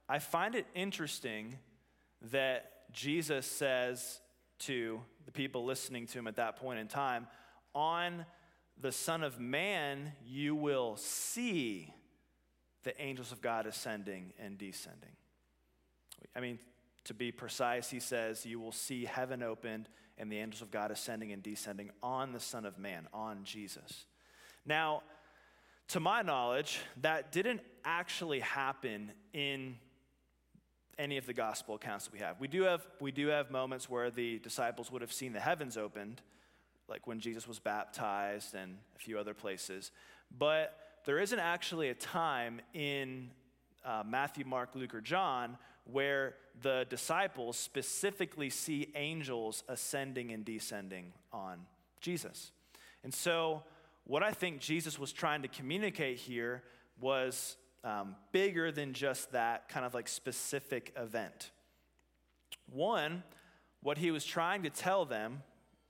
I 0.08 0.20
find 0.20 0.56
it 0.56 0.66
interesting 0.76 1.58
that 2.32 2.92
Jesus 2.92 3.46
says 3.46 4.20
to 4.60 5.00
the 5.26 5.32
people 5.32 5.64
listening 5.64 6.08
to 6.08 6.20
him 6.20 6.28
at 6.28 6.36
that 6.36 6.58
point 6.58 6.80
in 6.80 6.88
time, 6.88 7.28
on 7.74 8.26
the 8.82 8.92
Son 8.92 9.24
of 9.24 9.40
Man, 9.40 10.12
you 10.26 10.56
will 10.56 10.96
see 10.98 11.94
the 12.84 13.00
angels 13.02 13.32
of 13.32 13.42
God 13.42 13.68
ascending 13.68 14.34
and 14.40 14.58
descending. 14.58 15.12
I 16.36 16.40
mean, 16.40 16.60
to 17.06 17.14
be 17.14 17.32
precise, 17.32 17.90
he 17.90 18.00
says, 18.00 18.46
You 18.46 18.60
will 18.60 18.72
see 18.72 19.06
heaven 19.06 19.44
opened 19.44 19.90
and 20.20 20.32
the 20.32 20.38
angels 20.38 20.62
of 20.62 20.70
God 20.70 20.92
ascending 20.92 21.32
and 21.32 21.42
descending 21.42 21.90
on 22.04 22.34
the 22.34 22.40
Son 22.40 22.66
of 22.66 22.78
Man, 22.78 23.08
on 23.14 23.44
Jesus. 23.46 24.06
Now, 24.66 25.02
to 25.88 26.00
my 26.00 26.22
knowledge, 26.22 26.80
that 27.02 27.32
didn't 27.32 27.62
actually 27.84 28.42
happen 28.42 29.12
in 29.34 29.78
any 31.00 31.18
of 31.18 31.26
the 31.26 31.34
gospel 31.34 31.76
accounts 31.76 32.06
that 32.06 32.14
we 32.14 32.20
have. 32.20 32.40
We 32.40 32.50
do 32.50 32.64
have, 32.64 32.86
we 33.00 33.12
do 33.12 33.28
have 33.28 33.50
moments 33.50 33.90
where 33.90 34.12
the 34.12 34.38
disciples 34.40 34.92
would 34.92 35.02
have 35.02 35.14
seen 35.14 35.32
the 35.32 35.40
heavens 35.40 35.78
opened, 35.78 36.22
like 36.90 37.08
when 37.08 37.22
Jesus 37.22 37.48
was 37.48 37.58
baptized 37.58 38.54
and 38.54 38.78
a 38.98 39.00
few 39.00 39.18
other 39.18 39.34
places. 39.34 39.92
But 40.38 40.78
there 41.06 41.18
isn't 41.20 41.40
actually 41.40 41.90
a 41.90 41.96
time 41.96 42.60
in 42.74 43.32
uh, 43.86 44.04
Matthew, 44.06 44.44
Mark, 44.46 44.76
Luke, 44.76 44.94
or 44.94 45.02
John 45.02 45.58
where 45.92 46.36
the 46.62 46.86
disciples 46.90 47.58
specifically 47.58 48.50
see 48.50 48.92
angels 48.96 49.64
ascending 49.68 50.32
and 50.32 50.44
descending 50.46 51.14
on 51.32 51.60
Jesus. 52.02 52.52
And 53.04 53.14
so, 53.14 53.64
what 54.04 54.24
I 54.24 54.32
think 54.32 54.60
Jesus 54.60 54.98
was 54.98 55.14
trying 55.14 55.44
to 55.44 55.48
communicate 55.48 56.18
here 56.18 56.64
was 57.00 57.58
um, 57.84 58.16
bigger 58.32 58.72
than 58.72 58.94
just 58.94 59.32
that 59.32 59.70
kind 59.70 59.86
of 59.86 59.94
like 59.94 60.08
specific 60.08 60.94
event. 60.98 61.52
One, 62.72 63.24
what 63.82 63.98
he 63.98 64.12
was 64.12 64.26
trying 64.26 64.64
to 64.64 64.70
tell 64.70 65.06
them 65.06 65.44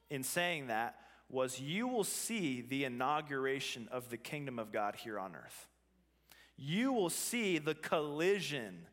in 0.10 0.24
saying 0.24 0.68
that 0.68 0.96
was 1.30 1.60
you 1.60 1.88
will 1.88 2.04
see 2.04 2.62
the 2.62 2.86
inauguration 2.86 3.88
of 3.92 4.10
the 4.10 4.18
kingdom 4.18 4.60
of 4.60 4.72
God 4.72 4.96
here 4.96 5.20
on 5.20 5.36
earth. 5.36 5.68
You 6.58 6.92
will 6.92 7.10
see 7.10 7.58
the 7.58 7.76
collision 7.76 8.88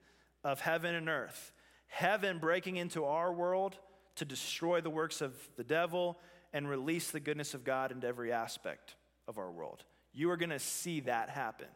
of 0.47 0.61
heaven 0.61 0.95
and 0.95 1.09
earth. 1.09 1.53
Heaven 1.89 2.39
breaking 2.39 2.77
into 2.77 3.05
our 3.05 3.33
world 3.33 3.77
to 4.15 4.25
destroy 4.25 4.81
the 4.81 4.89
works 4.89 5.21
of 5.21 5.35
the 5.57 5.65
devil 5.65 6.17
and 6.53 6.69
release 6.69 7.11
the 7.11 7.19
goodness 7.19 7.53
of 7.53 7.65
God 7.65 7.91
into 7.91 8.07
every 8.07 8.33
aspect 8.33 8.95
of 9.27 9.39
our 9.39 9.51
world. 9.51 9.83
You 10.15 10.31
are 10.31 10.37
going 10.37 10.51
to 10.51 10.61
see 10.61 11.01
that 11.01 11.31
happen, 11.31 11.67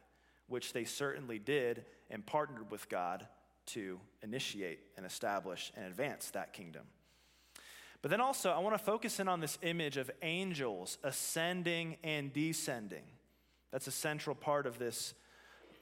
which 0.46 0.72
they 0.72 0.85
certainly 0.85 1.40
did 1.40 1.85
and 2.11 2.24
partnered 2.24 2.70
with 2.70 2.88
God 2.88 3.26
to 3.66 3.98
initiate 4.22 4.78
and 4.96 5.04
establish 5.04 5.72
and 5.76 5.87
advance 5.87 6.30
that 6.30 6.52
kingdom. 6.52 6.85
But 8.02 8.12
then 8.12 8.20
also, 8.20 8.50
I 8.50 8.61
want 8.61 8.78
to 8.78 8.85
focus 8.85 9.18
in 9.18 9.26
on 9.26 9.40
this 9.40 9.59
image 9.62 9.96
of 9.96 10.12
angels 10.22 10.96
ascending 11.02 11.96
and 12.04 12.33
descending. 12.33 13.02
That's 13.72 13.88
a 13.88 13.92
central 13.92 14.37
part 14.37 14.68
of 14.68 14.78
this 14.78 15.14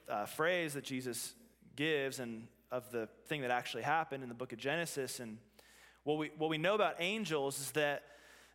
uh, 0.09 0.25
phrase 0.25 0.73
that 0.73 0.85
Jesus 0.85 1.35
gives 1.75 2.19
and 2.19 2.47
of 2.71 2.91
the 2.91 3.07
thing 3.27 3.41
that 3.41 3.51
actually 3.51 3.83
happened 3.83 4.23
in 4.23 4.29
the 4.29 4.35
book 4.35 4.53
of 4.53 4.59
Genesis. 4.59 5.19
And 5.19 5.37
what 6.03 6.17
we, 6.17 6.31
what 6.37 6.49
we 6.49 6.57
know 6.57 6.75
about 6.75 6.95
angels 6.99 7.59
is 7.59 7.71
that 7.71 8.03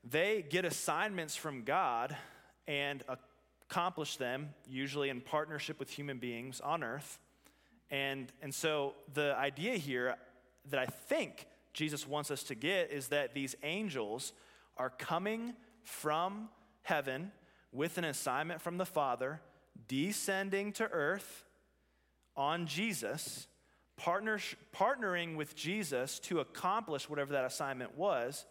they 0.09 0.45
get 0.49 0.65
assignments 0.65 1.37
from 1.37 1.65
God 1.65 2.17
and 2.67 3.03
accomplish 3.69 4.17
them, 4.17 4.51
usually 4.69 5.09
in 5.09 5.21
partnership 5.21 5.79
with 5.79 5.91
human 5.91 6.19
beings 6.19 6.61
on 6.61 6.83
earth. 6.83 7.19
And, 7.91 8.33
and 8.43 8.55
so 8.55 8.95
the 9.13 9.35
idea 9.37 9.77
here 9.77 10.17
that 10.71 10.79
I 10.79 10.87
think 10.87 11.47
Jesus 11.73 12.07
wants 12.07 12.31
us 12.31 12.43
to 12.45 12.55
get 12.55 12.91
is 12.91 13.09
that 13.09 13.35
these 13.35 13.55
angels 13.63 14.33
are 14.77 14.91
coming 14.91 15.55
from 15.83 16.49
heaven 16.83 17.33
with 17.73 17.99
an 17.99 18.05
assignment 18.05 18.63
from 18.63 18.79
the 18.79 18.87
Father, 18.87 19.41
descending 19.89 20.73
to 20.73 20.85
earth 20.85 21.45
on 22.37 22.67
Jesus, 22.67 23.47
partner, 23.97 24.39
partnering 24.75 25.37
with 25.37 25.55
Jesus 25.55 26.19
to 26.21 26.41
accomplish 26.41 27.09
whatever 27.09 27.33
that 27.33 27.45
assignment 27.45 27.97
was, 27.97 28.45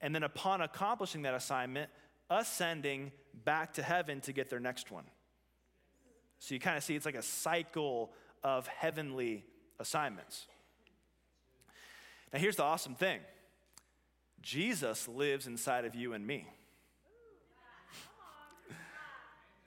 and 0.00 0.14
then 0.14 0.22
upon 0.22 0.60
accomplishing 0.60 1.22
that 1.22 1.34
assignment, 1.34 1.90
ascending 2.30 3.12
back 3.44 3.74
to 3.74 3.82
heaven 3.82 4.20
to 4.22 4.32
get 4.32 4.50
their 4.50 4.60
next 4.60 4.90
one. 4.90 5.04
So 6.38 6.54
you 6.54 6.60
kind 6.60 6.76
of 6.76 6.82
see 6.82 6.96
it's 6.96 7.06
like 7.06 7.14
a 7.14 7.22
cycle 7.22 8.12
of 8.42 8.66
heavenly 8.66 9.44
assignments. 9.78 10.46
Now, 12.32 12.38
here's 12.38 12.56
the 12.56 12.64
awesome 12.64 12.94
thing 12.94 13.20
Jesus 14.40 15.06
lives 15.06 15.46
inside 15.46 15.84
of 15.84 15.94
you 15.94 16.14
and 16.14 16.26
me. 16.26 16.46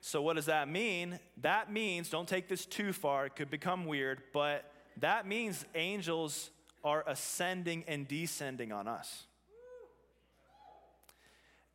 So, 0.00 0.22
what 0.22 0.36
does 0.36 0.46
that 0.46 0.68
mean? 0.68 1.18
That 1.38 1.72
means, 1.72 2.10
don't 2.10 2.28
take 2.28 2.46
this 2.46 2.64
too 2.64 2.92
far, 2.92 3.26
it 3.26 3.34
could 3.34 3.50
become 3.50 3.86
weird, 3.86 4.22
but 4.32 4.70
that 4.98 5.26
means 5.26 5.64
angels 5.74 6.50
are 6.84 7.04
ascending 7.06 7.84
and 7.86 8.06
descending 8.06 8.72
on 8.72 8.88
us. 8.88 9.24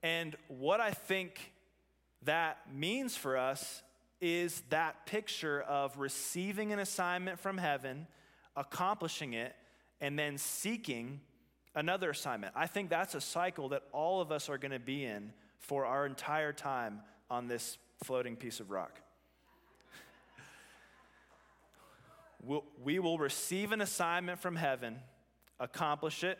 And 0.03 0.35
what 0.47 0.79
I 0.79 0.91
think 0.91 1.53
that 2.23 2.59
means 2.73 3.15
for 3.15 3.37
us 3.37 3.83
is 4.19 4.63
that 4.69 5.05
picture 5.05 5.61
of 5.61 5.97
receiving 5.97 6.71
an 6.71 6.79
assignment 6.79 7.39
from 7.39 7.57
heaven, 7.57 8.07
accomplishing 8.55 9.33
it, 9.33 9.55
and 9.99 10.17
then 10.17 10.37
seeking 10.37 11.19
another 11.75 12.09
assignment. 12.09 12.53
I 12.55 12.67
think 12.67 12.89
that's 12.89 13.15
a 13.15 13.21
cycle 13.21 13.69
that 13.69 13.83
all 13.91 14.21
of 14.21 14.31
us 14.31 14.49
are 14.49 14.57
going 14.57 14.71
to 14.71 14.79
be 14.79 15.05
in 15.05 15.33
for 15.59 15.85
our 15.85 16.05
entire 16.05 16.53
time 16.53 17.01
on 17.29 17.47
this 17.47 17.77
floating 18.03 18.35
piece 18.35 18.59
of 18.59 18.71
rock. 18.71 19.01
We'll, 22.43 22.63
we 22.83 22.99
will 22.99 23.17
receive 23.17 23.71
an 23.71 23.81
assignment 23.81 24.39
from 24.39 24.55
heaven, 24.55 24.97
accomplish 25.59 26.23
it, 26.23 26.39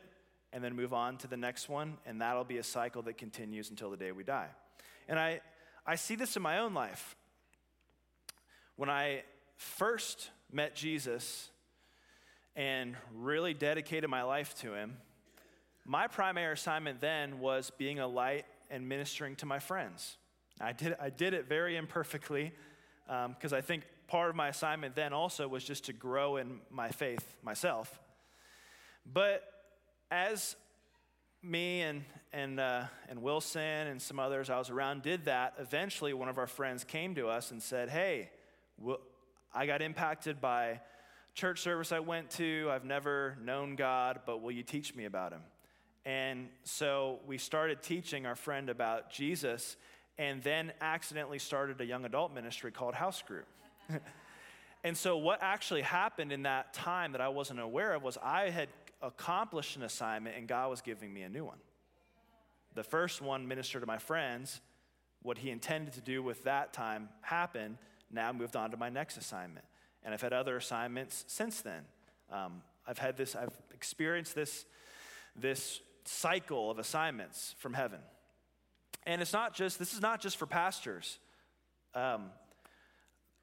and 0.53 0.63
then 0.63 0.75
move 0.75 0.93
on 0.93 1.17
to 1.17 1.27
the 1.27 1.37
next 1.37 1.69
one, 1.69 1.97
and 2.05 2.21
that'll 2.21 2.43
be 2.43 2.57
a 2.57 2.63
cycle 2.63 3.01
that 3.03 3.17
continues 3.17 3.69
until 3.69 3.89
the 3.89 3.97
day 3.97 4.11
we 4.11 4.23
die. 4.23 4.49
And 5.07 5.17
I, 5.17 5.41
I 5.85 5.95
see 5.95 6.15
this 6.15 6.35
in 6.35 6.41
my 6.41 6.59
own 6.59 6.73
life. 6.73 7.15
When 8.75 8.89
I 8.89 9.23
first 9.55 10.29
met 10.51 10.75
Jesus, 10.75 11.49
and 12.55 12.95
really 13.15 13.53
dedicated 13.53 14.09
my 14.09 14.23
life 14.23 14.55
to 14.59 14.73
Him, 14.73 14.97
my 15.85 16.07
primary 16.07 16.53
assignment 16.53 16.99
then 17.01 17.39
was 17.39 17.71
being 17.77 17.99
a 17.99 18.07
light 18.07 18.45
and 18.69 18.87
ministering 18.87 19.35
to 19.37 19.45
my 19.45 19.59
friends. 19.59 20.17
I 20.59 20.73
did, 20.73 20.95
I 20.99 21.09
did 21.09 21.33
it 21.33 21.47
very 21.47 21.75
imperfectly 21.75 22.53
because 23.07 23.53
um, 23.53 23.57
I 23.57 23.61
think 23.61 23.83
part 24.11 24.29
of 24.29 24.35
my 24.35 24.49
assignment 24.49 24.93
then 24.93 25.13
also 25.13 25.47
was 25.47 25.63
just 25.63 25.85
to 25.85 25.93
grow 25.93 26.35
in 26.35 26.59
my 26.69 26.89
faith 26.89 27.37
myself. 27.41 27.97
But 29.05 29.41
as 30.11 30.57
me 31.41 31.81
and, 31.81 32.03
and, 32.33 32.59
uh, 32.59 32.83
and 33.07 33.21
Wilson 33.21 33.61
and 33.61 34.01
some 34.01 34.19
others 34.19 34.49
I 34.49 34.57
was 34.57 34.69
around 34.69 35.01
did 35.01 35.25
that, 35.25 35.53
eventually 35.59 36.13
one 36.13 36.27
of 36.27 36.37
our 36.37 36.45
friends 36.45 36.83
came 36.83 37.15
to 37.15 37.29
us 37.29 37.51
and 37.51 37.63
said, 37.63 37.87
Hey, 37.87 38.31
I 39.55 39.65
got 39.65 39.81
impacted 39.81 40.41
by 40.41 40.81
church 41.33 41.61
service 41.61 41.93
I 41.93 41.99
went 41.99 42.31
to. 42.31 42.67
I've 42.69 42.83
never 42.83 43.37
known 43.41 43.77
God, 43.77 44.19
but 44.25 44.41
will 44.41 44.51
you 44.51 44.63
teach 44.63 44.93
me 44.93 45.05
about 45.05 45.31
him? 45.31 45.41
And 46.03 46.49
so 46.63 47.19
we 47.25 47.37
started 47.37 47.81
teaching 47.81 48.25
our 48.25 48.35
friend 48.35 48.69
about 48.69 49.09
Jesus 49.09 49.77
and 50.17 50.43
then 50.43 50.73
accidentally 50.81 51.39
started 51.39 51.79
a 51.79 51.85
young 51.85 52.03
adult 52.03 52.33
ministry 52.33 52.71
called 52.71 52.93
House 52.93 53.21
Group. 53.21 53.47
and 54.83 54.97
so, 54.97 55.17
what 55.17 55.39
actually 55.41 55.81
happened 55.81 56.31
in 56.31 56.43
that 56.43 56.73
time 56.73 57.11
that 57.13 57.21
I 57.21 57.29
wasn't 57.29 57.59
aware 57.59 57.93
of 57.93 58.03
was 58.03 58.17
I 58.21 58.49
had 58.49 58.69
accomplished 59.01 59.75
an 59.75 59.83
assignment 59.83 60.37
and 60.37 60.47
God 60.47 60.69
was 60.69 60.81
giving 60.81 61.13
me 61.13 61.23
a 61.23 61.29
new 61.29 61.45
one. 61.45 61.57
The 62.75 62.83
first 62.83 63.21
one, 63.21 63.47
minister 63.47 63.79
to 63.79 63.85
my 63.85 63.97
friends, 63.97 64.61
what 65.21 65.37
he 65.37 65.49
intended 65.49 65.93
to 65.93 66.01
do 66.01 66.23
with 66.23 66.43
that 66.43 66.73
time 66.73 67.09
happened. 67.21 67.77
Now 68.11 68.29
I 68.29 68.31
moved 68.31 68.55
on 68.55 68.71
to 68.71 68.77
my 68.77 68.89
next 68.89 69.17
assignment. 69.17 69.65
And 70.03 70.13
I've 70.13 70.21
had 70.21 70.33
other 70.33 70.57
assignments 70.57 71.25
since 71.27 71.61
then. 71.61 71.83
Um, 72.31 72.61
I've 72.87 72.97
had 72.97 73.17
this, 73.17 73.35
I've 73.35 73.55
experienced 73.73 74.33
this, 74.33 74.65
this 75.35 75.81
cycle 76.05 76.71
of 76.71 76.79
assignments 76.79 77.55
from 77.59 77.73
heaven. 77.73 77.99
And 79.05 79.21
it's 79.21 79.33
not 79.33 79.53
just, 79.53 79.77
this 79.79 79.93
is 79.93 80.01
not 80.01 80.21
just 80.21 80.37
for 80.37 80.45
pastors. 80.45 81.19
Um, 81.93 82.31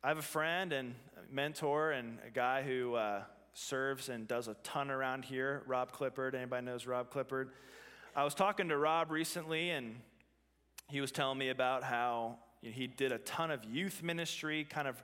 I 0.01 0.09
have 0.09 0.19
a 0.19 0.23
friend 0.23 0.73
and 0.73 0.95
mentor 1.29 1.91
and 1.91 2.19
a 2.25 2.31
guy 2.31 2.63
who 2.63 2.95
uh, 2.95 3.23
serves 3.53 4.09
and 4.09 4.29
does 4.29 4.47
a 4.47 4.55
ton 4.63 4.93
around 4.93 5.25
here, 5.25 5.65
Rob 5.67 5.91
Clippard. 5.91 6.37
Anybody 6.37 6.67
knows 6.67 6.87
Rob 6.87 7.13
Clippard? 7.13 7.49
I 8.15 8.23
was 8.23 8.33
talking 8.33 8.69
to 8.69 8.77
Rob 8.77 9.11
recently, 9.11 9.71
and 9.71 9.97
he 10.89 11.01
was 11.01 11.11
telling 11.11 11.37
me 11.37 11.49
about 11.49 11.83
how 11.83 12.39
you 12.63 12.71
know, 12.71 12.77
he 12.77 12.87
did 12.87 13.11
a 13.11 13.19
ton 13.19 13.51
of 13.51 13.65
youth 13.65 14.01
ministry 14.01 14.63
kind 14.63 14.87
of 14.87 15.03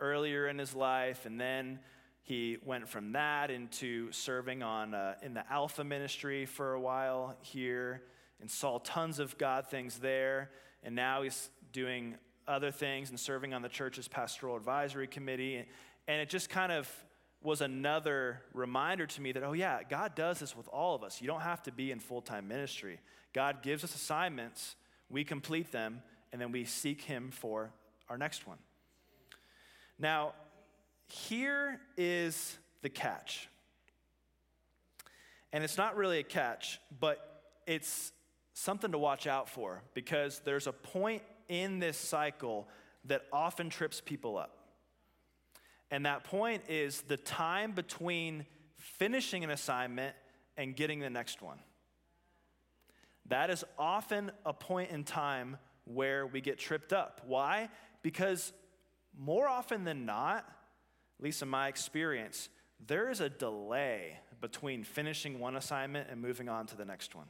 earlier 0.00 0.48
in 0.48 0.58
his 0.58 0.74
life, 0.74 1.26
and 1.26 1.38
then 1.38 1.78
he 2.22 2.56
went 2.64 2.88
from 2.88 3.12
that 3.12 3.50
into 3.50 4.10
serving 4.12 4.62
on 4.62 4.94
uh, 4.94 5.16
in 5.22 5.34
the 5.34 5.44
Alpha 5.52 5.84
ministry 5.84 6.46
for 6.46 6.72
a 6.72 6.80
while 6.80 7.36
here, 7.42 8.04
and 8.40 8.50
saw 8.50 8.78
tons 8.78 9.18
of 9.18 9.36
God 9.36 9.68
things 9.68 9.98
there. 9.98 10.52
And 10.82 10.94
now 10.94 11.20
he's 11.20 11.50
doing 11.70 12.14
other 12.46 12.70
things 12.70 13.10
and 13.10 13.18
serving 13.18 13.54
on 13.54 13.62
the 13.62 13.68
church's 13.68 14.08
pastoral 14.08 14.56
advisory 14.56 15.06
committee. 15.06 15.64
And 16.08 16.20
it 16.20 16.28
just 16.28 16.50
kind 16.50 16.72
of 16.72 16.88
was 17.42 17.60
another 17.60 18.40
reminder 18.54 19.06
to 19.06 19.20
me 19.20 19.32
that, 19.32 19.42
oh, 19.42 19.52
yeah, 19.52 19.80
God 19.88 20.14
does 20.14 20.38
this 20.38 20.56
with 20.56 20.68
all 20.68 20.94
of 20.94 21.02
us. 21.02 21.20
You 21.20 21.26
don't 21.26 21.40
have 21.40 21.62
to 21.64 21.72
be 21.72 21.90
in 21.90 21.98
full 21.98 22.22
time 22.22 22.48
ministry. 22.48 23.00
God 23.32 23.62
gives 23.62 23.82
us 23.82 23.94
assignments, 23.94 24.76
we 25.08 25.24
complete 25.24 25.72
them, 25.72 26.02
and 26.32 26.40
then 26.40 26.52
we 26.52 26.64
seek 26.64 27.02
Him 27.02 27.30
for 27.30 27.72
our 28.08 28.18
next 28.18 28.46
one. 28.46 28.58
Now, 29.98 30.34
here 31.06 31.80
is 31.96 32.58
the 32.82 32.88
catch. 32.88 33.48
And 35.52 35.62
it's 35.62 35.76
not 35.76 35.96
really 35.96 36.18
a 36.18 36.24
catch, 36.24 36.80
but 37.00 37.42
it's 37.66 38.12
something 38.54 38.92
to 38.92 38.98
watch 38.98 39.26
out 39.26 39.48
for 39.48 39.82
because 39.94 40.40
there's 40.44 40.66
a 40.66 40.72
point 40.72 41.22
in 41.48 41.78
this 41.78 41.96
cycle 41.96 42.68
that 43.04 43.22
often 43.32 43.70
trips 43.70 44.00
people 44.00 44.36
up. 44.36 44.56
And 45.90 46.06
that 46.06 46.24
point 46.24 46.64
is 46.68 47.02
the 47.02 47.16
time 47.16 47.72
between 47.72 48.46
finishing 48.78 49.44
an 49.44 49.50
assignment 49.50 50.14
and 50.56 50.74
getting 50.74 51.00
the 51.00 51.10
next 51.10 51.42
one. 51.42 51.58
That 53.26 53.50
is 53.50 53.64
often 53.78 54.32
a 54.44 54.52
point 54.52 54.90
in 54.90 55.04
time 55.04 55.58
where 55.84 56.26
we 56.26 56.40
get 56.40 56.58
tripped 56.58 56.92
up. 56.92 57.20
Why? 57.26 57.68
Because 58.02 58.52
more 59.18 59.48
often 59.48 59.84
than 59.84 60.06
not, 60.06 60.44
at 61.18 61.24
least 61.24 61.42
in 61.42 61.48
my 61.48 61.68
experience, 61.68 62.48
there 62.86 63.10
is 63.10 63.20
a 63.20 63.28
delay 63.28 64.18
between 64.40 64.82
finishing 64.82 65.38
one 65.38 65.56
assignment 65.56 66.08
and 66.10 66.20
moving 66.20 66.48
on 66.48 66.66
to 66.66 66.76
the 66.76 66.84
next 66.84 67.14
one. 67.14 67.26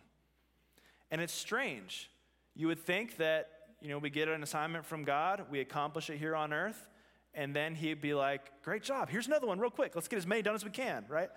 And 1.11 1.21
it's 1.21 1.35
strange. 1.35 2.11
You 2.55 2.69
would 2.69 2.79
think 2.79 3.19
that, 3.19 3.49
you 3.83 3.89
know, 3.89 3.99
we 3.99 4.11
get 4.11 4.29
an 4.29 4.43
assignment 4.43 4.87
from 4.87 5.05
God, 5.05 5.47
we 5.51 5.61
accomplish 5.61 6.09
it 6.09 6.17
here 6.17 6.37
on 6.37 6.53
earth, 6.53 6.89
and 7.35 7.55
then 7.55 7.75
he'd 7.75 8.01
be 8.01 8.15
like, 8.15 8.63
Great 8.63 8.83
job, 8.83 9.11
here's 9.11 9.27
another 9.27 9.47
one, 9.47 9.59
real 9.59 9.71
quick. 9.71 9.95
Let's 9.95 10.09
get 10.09 10.19
as 10.19 10.27
many 10.27 10.41
done 10.41 10.55
as 10.55 10.65
we 10.65 10.71
can, 10.71 11.05
right? 11.09 11.31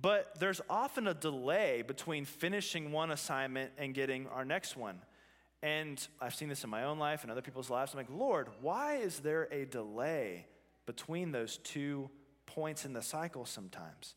But 0.00 0.38
there's 0.38 0.60
often 0.68 1.08
a 1.08 1.14
delay 1.14 1.82
between 1.84 2.24
finishing 2.24 2.92
one 2.92 3.10
assignment 3.10 3.72
and 3.78 3.94
getting 3.94 4.28
our 4.28 4.44
next 4.44 4.76
one. 4.76 5.00
And 5.62 6.06
I've 6.20 6.34
seen 6.34 6.48
this 6.48 6.62
in 6.62 6.70
my 6.70 6.84
own 6.84 6.98
life 6.98 7.22
and 7.22 7.32
other 7.32 7.42
people's 7.42 7.68
lives. 7.68 7.92
I'm 7.92 7.98
like, 7.98 8.10
Lord, 8.10 8.48
why 8.60 8.96
is 8.96 9.18
there 9.20 9.48
a 9.50 9.64
delay 9.64 10.46
between 10.86 11.32
those 11.32 11.56
two 11.58 12.10
points 12.46 12.84
in 12.84 12.92
the 12.92 13.02
cycle 13.02 13.44
sometimes? 13.44 14.14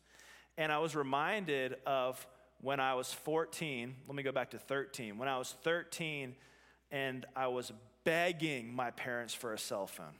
And 0.56 0.70
I 0.70 0.78
was 0.78 0.94
reminded 0.94 1.76
of 1.84 2.24
when 2.60 2.78
I 2.78 2.94
was 2.94 3.12
14. 3.12 3.96
Let 4.06 4.14
me 4.14 4.22
go 4.22 4.30
back 4.30 4.50
to 4.50 4.58
13. 4.58 5.18
When 5.18 5.26
I 5.26 5.36
was 5.36 5.56
13 5.64 6.36
and 6.92 7.26
I 7.34 7.48
was 7.48 7.72
begging 8.04 8.72
my 8.72 8.90
parents 8.90 9.34
for 9.34 9.54
a 9.54 9.58
cell 9.58 9.86
phone. 9.86 10.14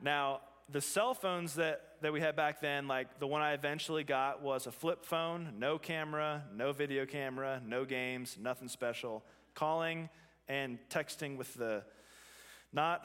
Now, 0.00 0.40
the 0.70 0.80
cell 0.80 1.14
phones 1.14 1.56
that, 1.56 1.96
that 2.00 2.12
we 2.12 2.20
had 2.20 2.36
back 2.36 2.60
then, 2.60 2.86
like 2.86 3.18
the 3.18 3.26
one 3.26 3.42
I 3.42 3.52
eventually 3.52 4.04
got 4.04 4.40
was 4.40 4.66
a 4.66 4.72
flip 4.72 5.04
phone, 5.04 5.54
no 5.58 5.78
camera, 5.78 6.44
no 6.54 6.72
video 6.72 7.04
camera, 7.04 7.60
no 7.66 7.84
games, 7.84 8.38
nothing 8.40 8.68
special. 8.68 9.24
Calling 9.54 10.08
and 10.48 10.78
texting 10.88 11.36
with 11.36 11.52
the, 11.54 11.82
not, 12.72 13.04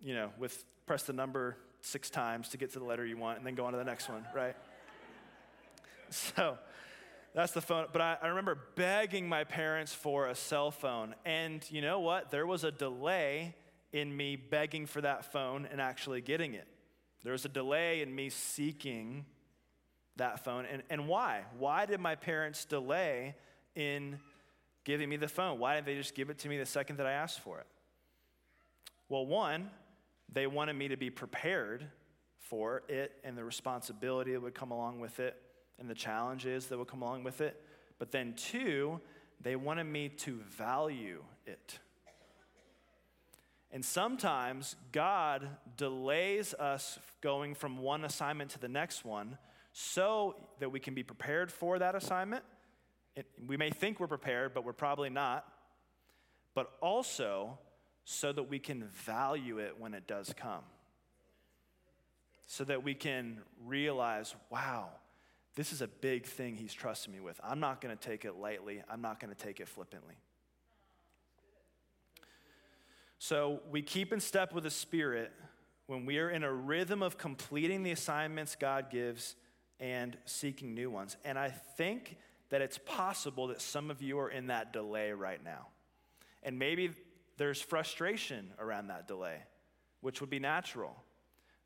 you 0.00 0.14
know, 0.14 0.30
with 0.36 0.64
press 0.84 1.04
the 1.04 1.12
number 1.12 1.56
six 1.80 2.10
times 2.10 2.48
to 2.48 2.56
get 2.56 2.72
to 2.72 2.80
the 2.80 2.84
letter 2.84 3.06
you 3.06 3.16
want 3.16 3.38
and 3.38 3.46
then 3.46 3.54
go 3.54 3.64
on 3.64 3.72
to 3.72 3.78
the 3.78 3.84
next 3.84 4.08
one, 4.08 4.26
right? 4.34 4.56
So 6.08 6.56
that's 7.36 7.52
the 7.52 7.60
phone. 7.60 7.84
But 7.92 8.00
I, 8.00 8.16
I 8.22 8.28
remember 8.28 8.58
begging 8.76 9.28
my 9.28 9.44
parents 9.44 9.92
for 9.92 10.26
a 10.26 10.34
cell 10.34 10.70
phone. 10.70 11.14
And 11.26 11.62
you 11.70 11.82
know 11.82 12.00
what? 12.00 12.30
There 12.30 12.46
was 12.46 12.64
a 12.64 12.72
delay 12.72 13.54
in 13.92 14.16
me 14.16 14.36
begging 14.36 14.86
for 14.86 15.02
that 15.02 15.30
phone 15.30 15.68
and 15.70 15.78
actually 15.78 16.22
getting 16.22 16.54
it. 16.54 16.66
There 17.24 17.32
was 17.32 17.44
a 17.44 17.50
delay 17.50 18.00
in 18.00 18.14
me 18.14 18.30
seeking 18.30 19.26
that 20.16 20.44
phone. 20.44 20.64
And, 20.64 20.82
and 20.88 21.06
why? 21.06 21.42
Why 21.58 21.84
did 21.84 22.00
my 22.00 22.14
parents 22.14 22.64
delay 22.64 23.34
in 23.74 24.18
giving 24.84 25.10
me 25.10 25.18
the 25.18 25.28
phone? 25.28 25.58
Why 25.58 25.74
didn't 25.74 25.88
they 25.88 25.94
just 25.96 26.14
give 26.14 26.30
it 26.30 26.38
to 26.38 26.48
me 26.48 26.56
the 26.56 26.64
second 26.64 26.96
that 26.96 27.06
I 27.06 27.12
asked 27.12 27.40
for 27.40 27.58
it? 27.58 27.66
Well, 29.10 29.26
one, 29.26 29.70
they 30.32 30.46
wanted 30.46 30.72
me 30.72 30.88
to 30.88 30.96
be 30.96 31.10
prepared 31.10 31.86
for 32.38 32.82
it 32.88 33.12
and 33.24 33.36
the 33.36 33.44
responsibility 33.44 34.32
that 34.32 34.40
would 34.40 34.54
come 34.54 34.70
along 34.70 35.00
with 35.00 35.20
it 35.20 35.36
and 35.78 35.88
the 35.88 35.94
challenges 35.94 36.66
that 36.66 36.78
will 36.78 36.84
come 36.84 37.02
along 37.02 37.24
with 37.24 37.40
it. 37.40 37.62
But 37.98 38.12
then, 38.12 38.34
two, 38.34 39.00
they 39.40 39.56
wanted 39.56 39.84
me 39.84 40.08
to 40.08 40.40
value 40.48 41.22
it. 41.46 41.78
And 43.70 43.84
sometimes 43.84 44.76
God 44.92 45.48
delays 45.76 46.54
us 46.54 46.98
going 47.20 47.54
from 47.54 47.78
one 47.78 48.04
assignment 48.04 48.50
to 48.52 48.58
the 48.58 48.68
next 48.68 49.04
one 49.04 49.38
so 49.72 50.36
that 50.60 50.70
we 50.70 50.80
can 50.80 50.94
be 50.94 51.02
prepared 51.02 51.52
for 51.52 51.78
that 51.78 51.94
assignment. 51.94 52.44
It, 53.14 53.26
we 53.46 53.56
may 53.56 53.70
think 53.70 54.00
we're 54.00 54.06
prepared, 54.06 54.54
but 54.54 54.64
we're 54.64 54.72
probably 54.72 55.10
not. 55.10 55.46
But 56.54 56.70
also 56.80 57.58
so 58.04 58.32
that 58.32 58.44
we 58.44 58.58
can 58.58 58.84
value 58.84 59.58
it 59.58 59.74
when 59.78 59.92
it 59.92 60.06
does 60.06 60.32
come. 60.34 60.62
So 62.46 62.64
that 62.64 62.84
we 62.84 62.94
can 62.94 63.42
realize, 63.66 64.34
wow, 64.48 64.90
this 65.56 65.72
is 65.72 65.82
a 65.82 65.88
big 65.88 66.26
thing 66.26 66.54
he's 66.54 66.74
trusting 66.74 67.12
me 67.12 67.18
with. 67.18 67.40
I'm 67.42 67.60
not 67.60 67.80
going 67.80 67.96
to 67.96 68.08
take 68.08 68.24
it 68.24 68.36
lightly, 68.36 68.82
I'm 68.88 69.02
not 69.02 69.18
going 69.18 69.34
to 69.34 69.42
take 69.42 69.58
it 69.58 69.68
flippantly. 69.68 70.14
So 73.18 73.60
we 73.70 73.82
keep 73.82 74.12
in 74.12 74.20
step 74.20 74.52
with 74.52 74.64
the 74.64 74.70
Spirit 74.70 75.32
when 75.86 76.04
we 76.04 76.18
are 76.18 76.30
in 76.30 76.44
a 76.44 76.52
rhythm 76.52 77.02
of 77.02 77.16
completing 77.16 77.82
the 77.82 77.90
assignments 77.90 78.54
God 78.54 78.90
gives 78.90 79.34
and 79.80 80.16
seeking 80.26 80.74
new 80.74 80.90
ones. 80.90 81.16
And 81.24 81.38
I 81.38 81.48
think 81.48 82.18
that 82.50 82.60
it's 82.60 82.78
possible 82.78 83.48
that 83.48 83.60
some 83.60 83.90
of 83.90 84.02
you 84.02 84.18
are 84.18 84.28
in 84.28 84.48
that 84.48 84.72
delay 84.72 85.12
right 85.12 85.42
now. 85.42 85.68
And 86.42 86.58
maybe 86.58 86.90
there's 87.38 87.60
frustration 87.60 88.50
around 88.58 88.88
that 88.88 89.08
delay, 89.08 89.38
which 90.00 90.20
would 90.20 90.30
be 90.30 90.38
natural. 90.38 90.94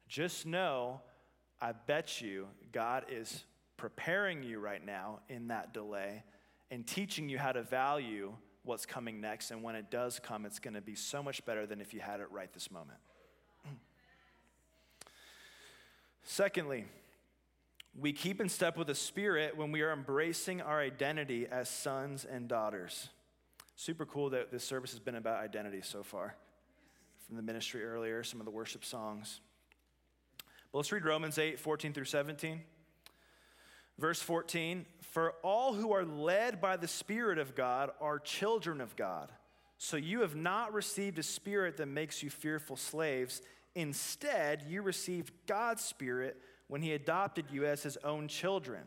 Just 0.09 0.47
know 0.47 1.01
I 1.61 1.73
bet 1.73 2.21
you 2.21 2.47
God 2.73 3.05
is 3.11 3.45
preparing 3.81 4.43
you 4.43 4.61
right 4.61 4.85
now 4.85 5.21
in 5.31 5.49
that 5.49 5.73
delay 5.73 6.23
and 6.71 6.87
teaching 6.87 7.31
you 7.31 7.39
how 7.39 7.51
to 7.51 7.63
value 7.63 8.31
what's 8.63 8.85
coming 8.85 9.23
next. 9.23 9.51
And 9.51 9.63
when 9.63 9.75
it 9.75 9.91
does 9.91 10.21
come, 10.21 10.45
it's 10.45 10.59
going 10.59 10.75
to 10.75 10.83
be 10.83 10.95
so 10.95 11.23
much 11.23 11.43
better 11.47 11.67
than 11.67 11.81
if 11.81 11.95
you 11.95 12.01
had 12.01 12.21
it 12.21 12.31
right 12.31 12.53
this 12.53 12.71
moment. 12.71 12.99
Secondly, 16.23 16.85
we 17.99 18.13
keep 18.13 18.39
in 18.39 18.51
step 18.51 18.77
with 18.77 18.87
the 18.87 18.95
Spirit 18.95 19.57
when 19.57 19.73
we 19.73 19.81
are 19.81 19.93
embracing 19.93 20.61
our 20.61 20.79
identity 20.79 21.47
as 21.51 21.71
sons 21.71 22.27
and 22.31 22.49
daughters. 22.49 23.09
Super 23.77 24.05
cool 24.05 24.29
that 24.29 24.53
this 24.53 24.63
service 24.63 24.91
has 24.91 25.01
been 25.01 25.15
about 25.15 25.43
identity 25.43 25.81
so 25.83 26.03
far. 26.03 26.37
From 27.27 27.37
the 27.37 27.43
ministry 27.43 27.83
earlier, 27.83 28.23
some 28.25 28.41
of 28.41 28.45
the 28.45 28.53
worship 28.53 28.85
songs. 28.85 29.41
But 30.71 30.79
let's 30.81 30.93
read 30.93 31.07
Romans 31.07 31.39
8 31.39 31.59
14 31.59 31.95
through 31.95 32.05
17. 32.05 32.61
Verse 34.01 34.23
14 34.23 34.87
For 35.03 35.35
all 35.43 35.75
who 35.75 35.93
are 35.93 36.05
led 36.05 36.61
by 36.61 36.77
the 36.77 36.89
Spirit 36.89 37.39
of 37.39 37.55
God 37.55 37.91
are 38.01 38.19
children 38.19 38.81
of 38.81 38.97
God. 38.97 39.31
So 39.77 39.97
you 39.97 40.23
have 40.23 40.35
not 40.35 40.73
received 40.73 41.19
a 41.19 41.23
spirit 41.23 41.77
that 41.77 41.87
makes 41.87 42.23
you 42.23 42.31
fearful 42.31 42.77
slaves. 42.77 43.41
Instead, 43.75 44.65
you 44.69 44.83
received 44.83 45.33
God's 45.47 45.85
Spirit 45.85 46.41
when 46.69 46.83
He 46.83 46.93
adopted 46.93 47.47
you 47.51 47.67
as 47.67 47.83
His 47.83 47.97
own 47.99 48.27
children. 48.27 48.83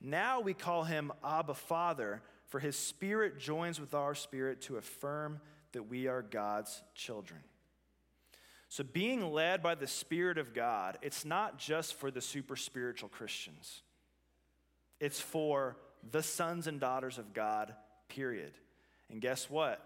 Now 0.00 0.40
we 0.40 0.54
call 0.54 0.84
Him 0.84 1.12
Abba 1.24 1.54
Father, 1.54 2.22
for 2.46 2.58
His 2.58 2.76
Spirit 2.76 3.38
joins 3.38 3.80
with 3.80 3.94
our 3.94 4.14
spirit 4.14 4.62
to 4.62 4.76
affirm 4.76 5.40
that 5.72 5.88
we 5.88 6.08
are 6.08 6.22
God's 6.22 6.82
children. 6.94 7.40
So, 8.68 8.84
being 8.84 9.32
led 9.32 9.64
by 9.64 9.74
the 9.74 9.86
Spirit 9.86 10.38
of 10.38 10.54
God, 10.54 10.98
it's 11.02 11.24
not 11.24 11.58
just 11.58 11.94
for 11.94 12.12
the 12.12 12.20
super 12.20 12.54
spiritual 12.54 13.08
Christians, 13.08 13.82
it's 15.00 15.20
for 15.20 15.76
the 16.10 16.22
sons 16.22 16.66
and 16.66 16.78
daughters 16.78 17.18
of 17.18 17.32
God, 17.34 17.74
period. 18.08 18.52
And 19.10 19.20
guess 19.20 19.50
what? 19.50 19.80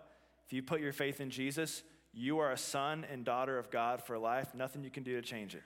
If 0.46 0.52
you 0.52 0.62
put 0.62 0.80
your 0.80 0.92
faith 0.92 1.20
in 1.20 1.30
Jesus, 1.30 1.82
you 2.12 2.38
are 2.38 2.52
a 2.52 2.58
son 2.58 3.06
and 3.10 3.24
daughter 3.24 3.58
of 3.58 3.70
God 3.70 4.02
for 4.02 4.18
life. 4.18 4.54
Nothing 4.54 4.84
you 4.84 4.90
can 4.90 5.02
do 5.02 5.14
to 5.20 5.22
change 5.22 5.54
it. 5.54 5.62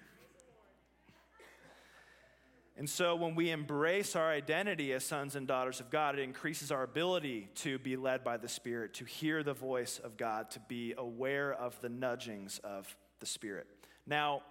And 2.76 2.88
so, 2.88 3.16
when 3.16 3.34
we 3.34 3.50
embrace 3.50 4.14
our 4.14 4.30
identity 4.30 4.92
as 4.92 5.04
sons 5.04 5.34
and 5.34 5.48
daughters 5.48 5.80
of 5.80 5.90
God, 5.90 6.16
it 6.16 6.22
increases 6.22 6.70
our 6.70 6.84
ability 6.84 7.48
to 7.56 7.76
be 7.80 7.96
led 7.96 8.22
by 8.22 8.36
the 8.36 8.46
Spirit, 8.46 8.94
to 8.94 9.04
hear 9.04 9.42
the 9.42 9.52
voice 9.52 9.98
of 9.98 10.16
God, 10.16 10.48
to 10.52 10.60
be 10.68 10.94
aware 10.96 11.52
of 11.52 11.78
the 11.80 11.88
nudgings 11.88 12.60
of 12.62 12.96
the 13.18 13.26
Spirit. 13.26 13.66
Now, 14.06 14.42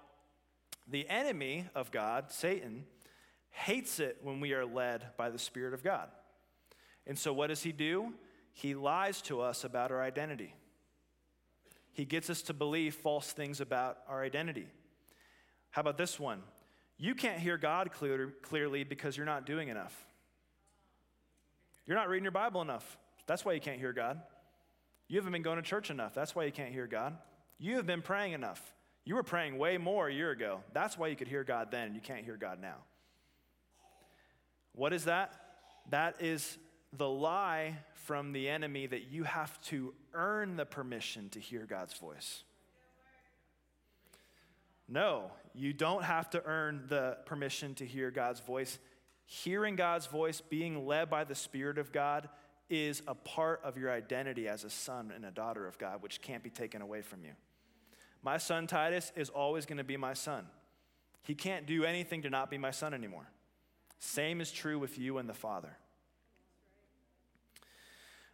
the 0.89 1.07
enemy 1.07 1.67
of 1.73 1.89
God, 1.89 2.29
Satan, 2.29 2.83
hates 3.57 3.99
it 3.99 4.19
when 4.21 4.39
we 4.39 4.53
are 4.53 4.65
led 4.65 5.05
by 5.17 5.29
the 5.29 5.39
Spirit 5.39 5.73
of 5.73 5.83
God. 5.83 6.09
And 7.05 7.17
so, 7.17 7.33
what 7.33 7.47
does 7.47 7.63
he 7.63 7.71
do? 7.71 8.13
He 8.53 8.75
lies 8.75 9.21
to 9.23 9.41
us 9.41 9.63
about 9.63 9.91
our 9.91 10.01
identity. 10.01 10.53
He 11.91 12.05
gets 12.05 12.29
us 12.29 12.43
to 12.43 12.53
believe 12.53 12.95
false 12.95 13.31
things 13.31 13.59
about 13.59 13.97
our 14.07 14.23
identity. 14.23 14.67
How 15.71 15.81
about 15.81 15.97
this 15.97 16.19
one? 16.19 16.41
You 16.97 17.15
can't 17.15 17.39
hear 17.39 17.57
God 17.57 17.91
clear, 17.91 18.33
clearly 18.41 18.83
because 18.83 19.17
you're 19.17 19.25
not 19.25 19.45
doing 19.45 19.69
enough. 19.69 20.05
You're 21.85 21.97
not 21.97 22.09
reading 22.09 22.23
your 22.23 22.31
Bible 22.31 22.61
enough. 22.61 22.97
That's 23.25 23.43
why 23.43 23.53
you 23.53 23.61
can't 23.61 23.79
hear 23.79 23.93
God. 23.93 24.21
You 25.07 25.17
haven't 25.17 25.31
been 25.31 25.41
going 25.41 25.57
to 25.57 25.63
church 25.63 25.89
enough. 25.89 26.13
That's 26.13 26.35
why 26.35 26.45
you 26.45 26.51
can't 26.51 26.71
hear 26.71 26.87
God. 26.87 27.17
You 27.59 27.75
have 27.77 27.85
been 27.85 28.01
praying 28.01 28.33
enough. 28.33 28.61
You 29.05 29.15
were 29.15 29.23
praying 29.23 29.57
way 29.57 29.77
more 29.77 30.07
a 30.07 30.13
year 30.13 30.31
ago. 30.31 30.59
That's 30.73 30.97
why 30.97 31.07
you 31.07 31.15
could 31.15 31.27
hear 31.27 31.43
God 31.43 31.71
then. 31.71 31.87
And 31.87 31.95
you 31.95 32.01
can't 32.01 32.25
hear 32.25 32.37
God 32.37 32.59
now. 32.61 32.77
What 34.77 34.93
is 34.93 35.05
that? 35.05 35.33
That 35.89 36.21
is 36.21 36.57
the 36.93 37.09
lie 37.09 37.77
from 37.95 38.31
the 38.31 38.47
enemy 38.47 38.85
that 38.85 39.11
you 39.11 39.23
have 39.23 39.59
to 39.61 39.93
earn 40.13 40.55
the 40.55 40.65
permission 40.65 41.29
to 41.29 41.39
hear 41.39 41.65
God's 41.65 41.93
voice. 41.95 42.43
No, 44.87 45.31
you 45.55 45.73
don't 45.73 46.03
have 46.03 46.29
to 46.29 46.43
earn 46.45 46.83
the 46.87 47.17
permission 47.25 47.73
to 47.75 47.85
hear 47.85 48.11
God's 48.11 48.39
voice. 48.39 48.77
Hearing 49.25 49.75
God's 49.75 50.05
voice, 50.05 50.41
being 50.41 50.85
led 50.85 51.09
by 51.09 51.23
the 51.23 51.35
Spirit 51.35 51.79
of 51.79 51.91
God, 51.91 52.29
is 52.69 53.01
a 53.07 53.15
part 53.15 53.61
of 53.63 53.77
your 53.77 53.91
identity 53.91 54.47
as 54.47 54.63
a 54.63 54.69
son 54.69 55.11
and 55.13 55.25
a 55.25 55.31
daughter 55.31 55.67
of 55.67 55.79
God, 55.79 56.03
which 56.03 56.21
can't 56.21 56.43
be 56.43 56.51
taken 56.51 56.83
away 56.83 57.01
from 57.01 57.23
you. 57.23 57.31
My 58.21 58.37
son 58.37 58.67
Titus 58.67 59.11
is 59.15 59.29
always 59.29 59.65
going 59.65 59.79
to 59.79 59.83
be 59.83 59.97
my 59.97 60.13
son. 60.13 60.45
He 61.23 61.33
can't 61.33 61.65
do 61.65 61.83
anything 61.83 62.21
to 62.21 62.29
not 62.29 62.51
be 62.51 62.59
my 62.59 62.71
son 62.71 62.93
anymore. 62.93 63.27
Same 63.99 64.41
is 64.41 64.51
true 64.51 64.79
with 64.79 64.97
you 64.97 65.17
and 65.17 65.27
the 65.27 65.33
Father. 65.33 65.77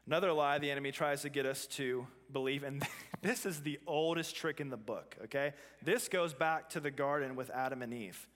Another 0.05 0.33
lie 0.33 0.59
the 0.59 0.69
enemy 0.69 0.91
tries 0.91 1.21
to 1.21 1.29
get 1.29 1.45
us 1.45 1.65
to 1.67 2.05
believe, 2.31 2.63
and 2.63 2.85
this 3.21 3.45
is 3.45 3.61
the 3.61 3.79
oldest 3.87 4.35
trick 4.35 4.59
in 4.59 4.69
the 4.69 4.77
book, 4.77 5.15
okay? 5.25 5.53
This 5.81 6.09
goes 6.09 6.33
back 6.33 6.69
to 6.71 6.79
the 6.79 6.91
garden 6.91 7.35
with 7.35 7.49
Adam 7.49 7.81
and 7.81 7.93
Eve. 7.93 8.27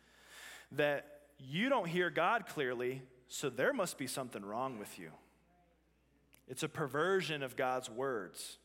That 0.71 1.05
you 1.37 1.69
don't 1.69 1.87
hear 1.87 2.09
God 2.09 2.45
clearly, 2.47 3.01
so 3.27 3.49
there 3.49 3.73
must 3.73 3.97
be 3.97 4.07
something 4.07 4.43
wrong 4.43 4.79
with 4.79 4.97
you. 4.97 5.11
It's 6.47 6.63
a 6.63 6.69
perversion 6.69 7.43
of 7.43 7.57
God's 7.57 7.89
words. 7.89 8.57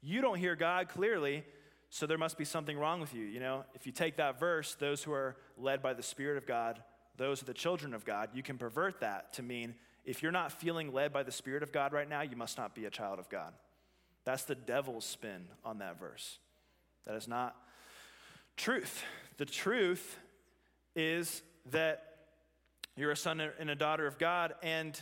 You 0.00 0.20
don't 0.20 0.38
hear 0.38 0.54
God 0.54 0.88
clearly, 0.88 1.44
so 1.90 2.06
there 2.06 2.16
must 2.16 2.38
be 2.38 2.44
something 2.44 2.78
wrong 2.78 3.00
with 3.00 3.12
you. 3.12 3.24
You 3.24 3.40
know, 3.40 3.64
if 3.74 3.86
you 3.86 3.92
take 3.92 4.16
that 4.16 4.38
verse, 4.38 4.76
those 4.76 5.02
who 5.02 5.12
are 5.12 5.36
led 5.58 5.82
by 5.82 5.92
the 5.94 6.02
Spirit 6.04 6.38
of 6.38 6.46
God, 6.46 6.80
those 7.20 7.42
are 7.42 7.44
the 7.44 7.52
children 7.52 7.92
of 7.92 8.06
God, 8.06 8.30
you 8.32 8.42
can 8.42 8.56
pervert 8.56 9.00
that 9.00 9.34
to 9.34 9.42
mean 9.42 9.74
if 10.06 10.22
you're 10.22 10.32
not 10.32 10.52
feeling 10.52 10.90
led 10.90 11.12
by 11.12 11.22
the 11.22 11.30
Spirit 11.30 11.62
of 11.62 11.70
God 11.70 11.92
right 11.92 12.08
now, 12.08 12.22
you 12.22 12.34
must 12.34 12.56
not 12.56 12.74
be 12.74 12.86
a 12.86 12.90
child 12.90 13.18
of 13.18 13.28
God. 13.28 13.52
That's 14.24 14.44
the 14.44 14.54
devil's 14.54 15.04
spin 15.04 15.46
on 15.62 15.80
that 15.80 16.00
verse. 16.00 16.38
That 17.06 17.16
is 17.16 17.28
not 17.28 17.54
truth. 18.56 19.04
The 19.36 19.44
truth 19.44 20.18
is 20.96 21.42
that 21.72 22.06
you're 22.96 23.10
a 23.10 23.16
son 23.16 23.38
and 23.58 23.68
a 23.68 23.74
daughter 23.74 24.06
of 24.06 24.18
God, 24.18 24.54
and 24.62 24.98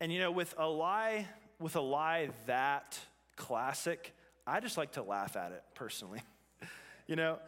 and 0.00 0.12
you 0.12 0.20
know, 0.20 0.30
with 0.30 0.54
a 0.56 0.68
lie, 0.68 1.26
with 1.58 1.74
a 1.74 1.80
lie 1.80 2.28
that 2.46 2.96
classic, 3.34 4.14
I 4.46 4.60
just 4.60 4.76
like 4.76 4.92
to 4.92 5.02
laugh 5.02 5.34
at 5.34 5.50
it 5.50 5.64
personally. 5.74 6.22
you 7.08 7.16
know, 7.16 7.40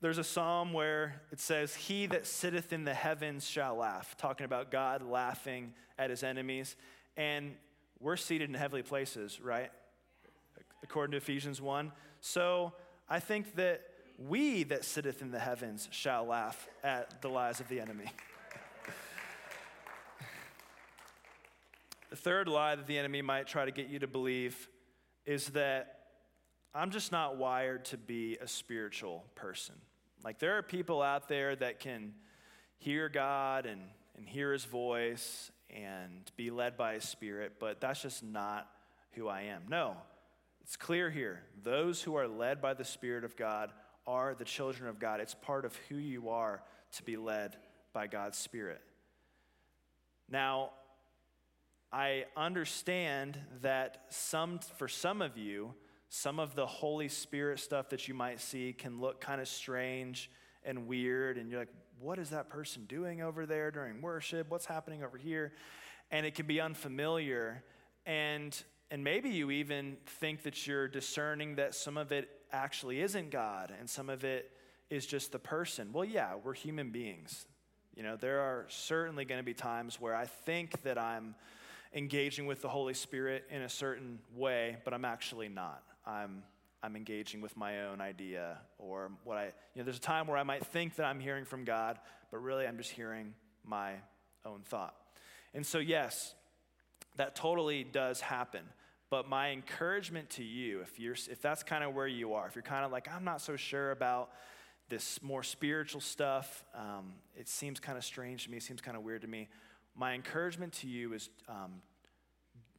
there's 0.00 0.18
a 0.18 0.24
psalm 0.24 0.72
where 0.72 1.22
it 1.32 1.40
says, 1.40 1.74
He 1.74 2.06
that 2.06 2.26
sitteth 2.26 2.72
in 2.72 2.84
the 2.84 2.94
heavens 2.94 3.46
shall 3.46 3.76
laugh, 3.76 4.16
talking 4.16 4.44
about 4.44 4.70
God 4.70 5.02
laughing 5.02 5.72
at 5.98 6.10
his 6.10 6.22
enemies. 6.22 6.76
And 7.16 7.54
we're 8.00 8.16
seated 8.16 8.48
in 8.48 8.54
heavenly 8.54 8.82
places, 8.82 9.40
right? 9.40 9.70
According 10.82 11.12
to 11.12 11.16
Ephesians 11.16 11.60
1. 11.60 11.92
So 12.20 12.72
I 13.08 13.20
think 13.20 13.54
that 13.56 13.82
we 14.18 14.64
that 14.64 14.84
sitteth 14.84 15.22
in 15.22 15.30
the 15.30 15.38
heavens 15.38 15.88
shall 15.90 16.26
laugh 16.26 16.68
at 16.82 17.22
the 17.22 17.28
lies 17.28 17.60
of 17.60 17.68
the 17.68 17.80
enemy. 17.80 18.10
the 22.10 22.16
third 22.16 22.48
lie 22.48 22.74
that 22.74 22.86
the 22.86 22.98
enemy 22.98 23.22
might 23.22 23.46
try 23.46 23.64
to 23.64 23.70
get 23.70 23.88
you 23.88 23.98
to 24.00 24.06
believe 24.06 24.68
is 25.26 25.46
that 25.48 26.03
I'm 26.74 26.90
just 26.90 27.12
not 27.12 27.36
wired 27.36 27.84
to 27.86 27.96
be 27.96 28.36
a 28.40 28.48
spiritual 28.48 29.24
person. 29.36 29.76
Like, 30.24 30.38
there 30.38 30.58
are 30.58 30.62
people 30.62 31.02
out 31.02 31.28
there 31.28 31.54
that 31.56 31.78
can 31.78 32.14
hear 32.78 33.08
God 33.08 33.66
and, 33.66 33.80
and 34.16 34.28
hear 34.28 34.52
his 34.52 34.64
voice 34.64 35.52
and 35.70 36.30
be 36.36 36.50
led 36.50 36.76
by 36.76 36.94
his 36.94 37.04
spirit, 37.04 37.54
but 37.60 37.80
that's 37.80 38.02
just 38.02 38.24
not 38.24 38.68
who 39.12 39.28
I 39.28 39.42
am. 39.42 39.62
No, 39.68 39.96
it's 40.62 40.76
clear 40.76 41.10
here. 41.10 41.42
Those 41.62 42.02
who 42.02 42.16
are 42.16 42.26
led 42.26 42.60
by 42.60 42.74
the 42.74 42.84
Spirit 42.84 43.22
of 43.24 43.36
God 43.36 43.70
are 44.06 44.34
the 44.34 44.44
children 44.44 44.88
of 44.88 44.98
God. 44.98 45.20
It's 45.20 45.34
part 45.34 45.64
of 45.64 45.76
who 45.88 45.96
you 45.96 46.30
are 46.30 46.62
to 46.92 47.02
be 47.02 47.16
led 47.16 47.56
by 47.92 48.06
God's 48.06 48.38
Spirit. 48.38 48.80
Now, 50.28 50.70
I 51.92 52.24
understand 52.36 53.38
that 53.62 54.06
some, 54.08 54.58
for 54.78 54.88
some 54.88 55.22
of 55.22 55.36
you, 55.36 55.74
some 56.08 56.38
of 56.38 56.54
the 56.54 56.66
Holy 56.66 57.08
Spirit 57.08 57.58
stuff 57.58 57.88
that 57.90 58.06
you 58.08 58.14
might 58.14 58.40
see 58.40 58.72
can 58.72 59.00
look 59.00 59.20
kind 59.20 59.40
of 59.40 59.48
strange 59.48 60.30
and 60.64 60.86
weird, 60.86 61.36
and 61.36 61.50
you're 61.50 61.60
like, 61.60 61.72
what 62.00 62.18
is 62.18 62.30
that 62.30 62.48
person 62.48 62.84
doing 62.86 63.22
over 63.22 63.46
there 63.46 63.70
during 63.70 64.00
worship? 64.00 64.50
What's 64.50 64.66
happening 64.66 65.02
over 65.02 65.16
here? 65.16 65.52
And 66.10 66.26
it 66.26 66.34
can 66.34 66.46
be 66.46 66.60
unfamiliar. 66.60 67.62
And, 68.06 68.56
and 68.90 69.02
maybe 69.02 69.30
you 69.30 69.50
even 69.50 69.96
think 70.06 70.42
that 70.42 70.66
you're 70.66 70.88
discerning 70.88 71.56
that 71.56 71.74
some 71.74 71.96
of 71.96 72.12
it 72.12 72.28
actually 72.52 73.00
isn't 73.00 73.30
God 73.30 73.72
and 73.78 73.88
some 73.88 74.10
of 74.10 74.24
it 74.24 74.50
is 74.90 75.06
just 75.06 75.32
the 75.32 75.38
person. 75.38 75.90
Well, 75.92 76.04
yeah, 76.04 76.34
we're 76.42 76.54
human 76.54 76.90
beings. 76.90 77.46
You 77.96 78.02
know, 78.02 78.16
there 78.16 78.40
are 78.40 78.66
certainly 78.68 79.24
going 79.24 79.38
to 79.38 79.44
be 79.44 79.54
times 79.54 80.00
where 80.00 80.14
I 80.14 80.26
think 80.26 80.82
that 80.82 80.98
I'm 80.98 81.34
engaging 81.94 82.46
with 82.46 82.60
the 82.60 82.68
Holy 82.68 82.94
Spirit 82.94 83.44
in 83.50 83.62
a 83.62 83.68
certain 83.68 84.18
way, 84.34 84.78
but 84.84 84.92
I'm 84.92 85.04
actually 85.04 85.48
not. 85.48 85.82
I'm, 86.06 86.42
I'm 86.82 86.96
engaging 86.96 87.40
with 87.40 87.56
my 87.56 87.82
own 87.86 88.00
idea 88.00 88.58
or 88.78 89.10
what 89.24 89.38
I, 89.38 89.44
you 89.44 89.52
know, 89.76 89.84
there's 89.84 89.96
a 89.96 90.00
time 90.00 90.26
where 90.26 90.36
I 90.36 90.42
might 90.42 90.66
think 90.66 90.96
that 90.96 91.04
I'm 91.04 91.20
hearing 91.20 91.44
from 91.44 91.64
God, 91.64 91.98
but 92.30 92.38
really 92.38 92.66
I'm 92.66 92.76
just 92.76 92.90
hearing 92.90 93.34
my 93.64 93.92
own 94.44 94.60
thought. 94.64 94.94
And 95.54 95.64
so, 95.64 95.78
yes, 95.78 96.34
that 97.16 97.34
totally 97.34 97.84
does 97.84 98.20
happen. 98.20 98.62
But 99.10 99.28
my 99.28 99.50
encouragement 99.50 100.30
to 100.30 100.44
you, 100.44 100.80
if, 100.80 100.98
you're, 100.98 101.14
if 101.14 101.40
that's 101.40 101.62
kind 101.62 101.84
of 101.84 101.94
where 101.94 102.06
you 102.06 102.34
are, 102.34 102.46
if 102.48 102.56
you're 102.56 102.62
kind 102.62 102.84
of 102.84 102.90
like, 102.90 103.08
I'm 103.14 103.24
not 103.24 103.40
so 103.40 103.56
sure 103.56 103.92
about 103.92 104.30
this 104.88 105.22
more 105.22 105.42
spiritual 105.42 106.00
stuff, 106.00 106.64
um, 106.74 107.12
it 107.36 107.48
seems 107.48 107.80
kind 107.80 107.96
of 107.96 108.04
strange 108.04 108.44
to 108.44 108.50
me, 108.50 108.56
it 108.56 108.62
seems 108.62 108.80
kind 108.80 108.96
of 108.96 109.02
weird 109.02 109.22
to 109.22 109.28
me. 109.28 109.48
My 109.94 110.14
encouragement 110.14 110.72
to 110.74 110.88
you 110.88 111.12
is 111.12 111.30
um, 111.48 111.80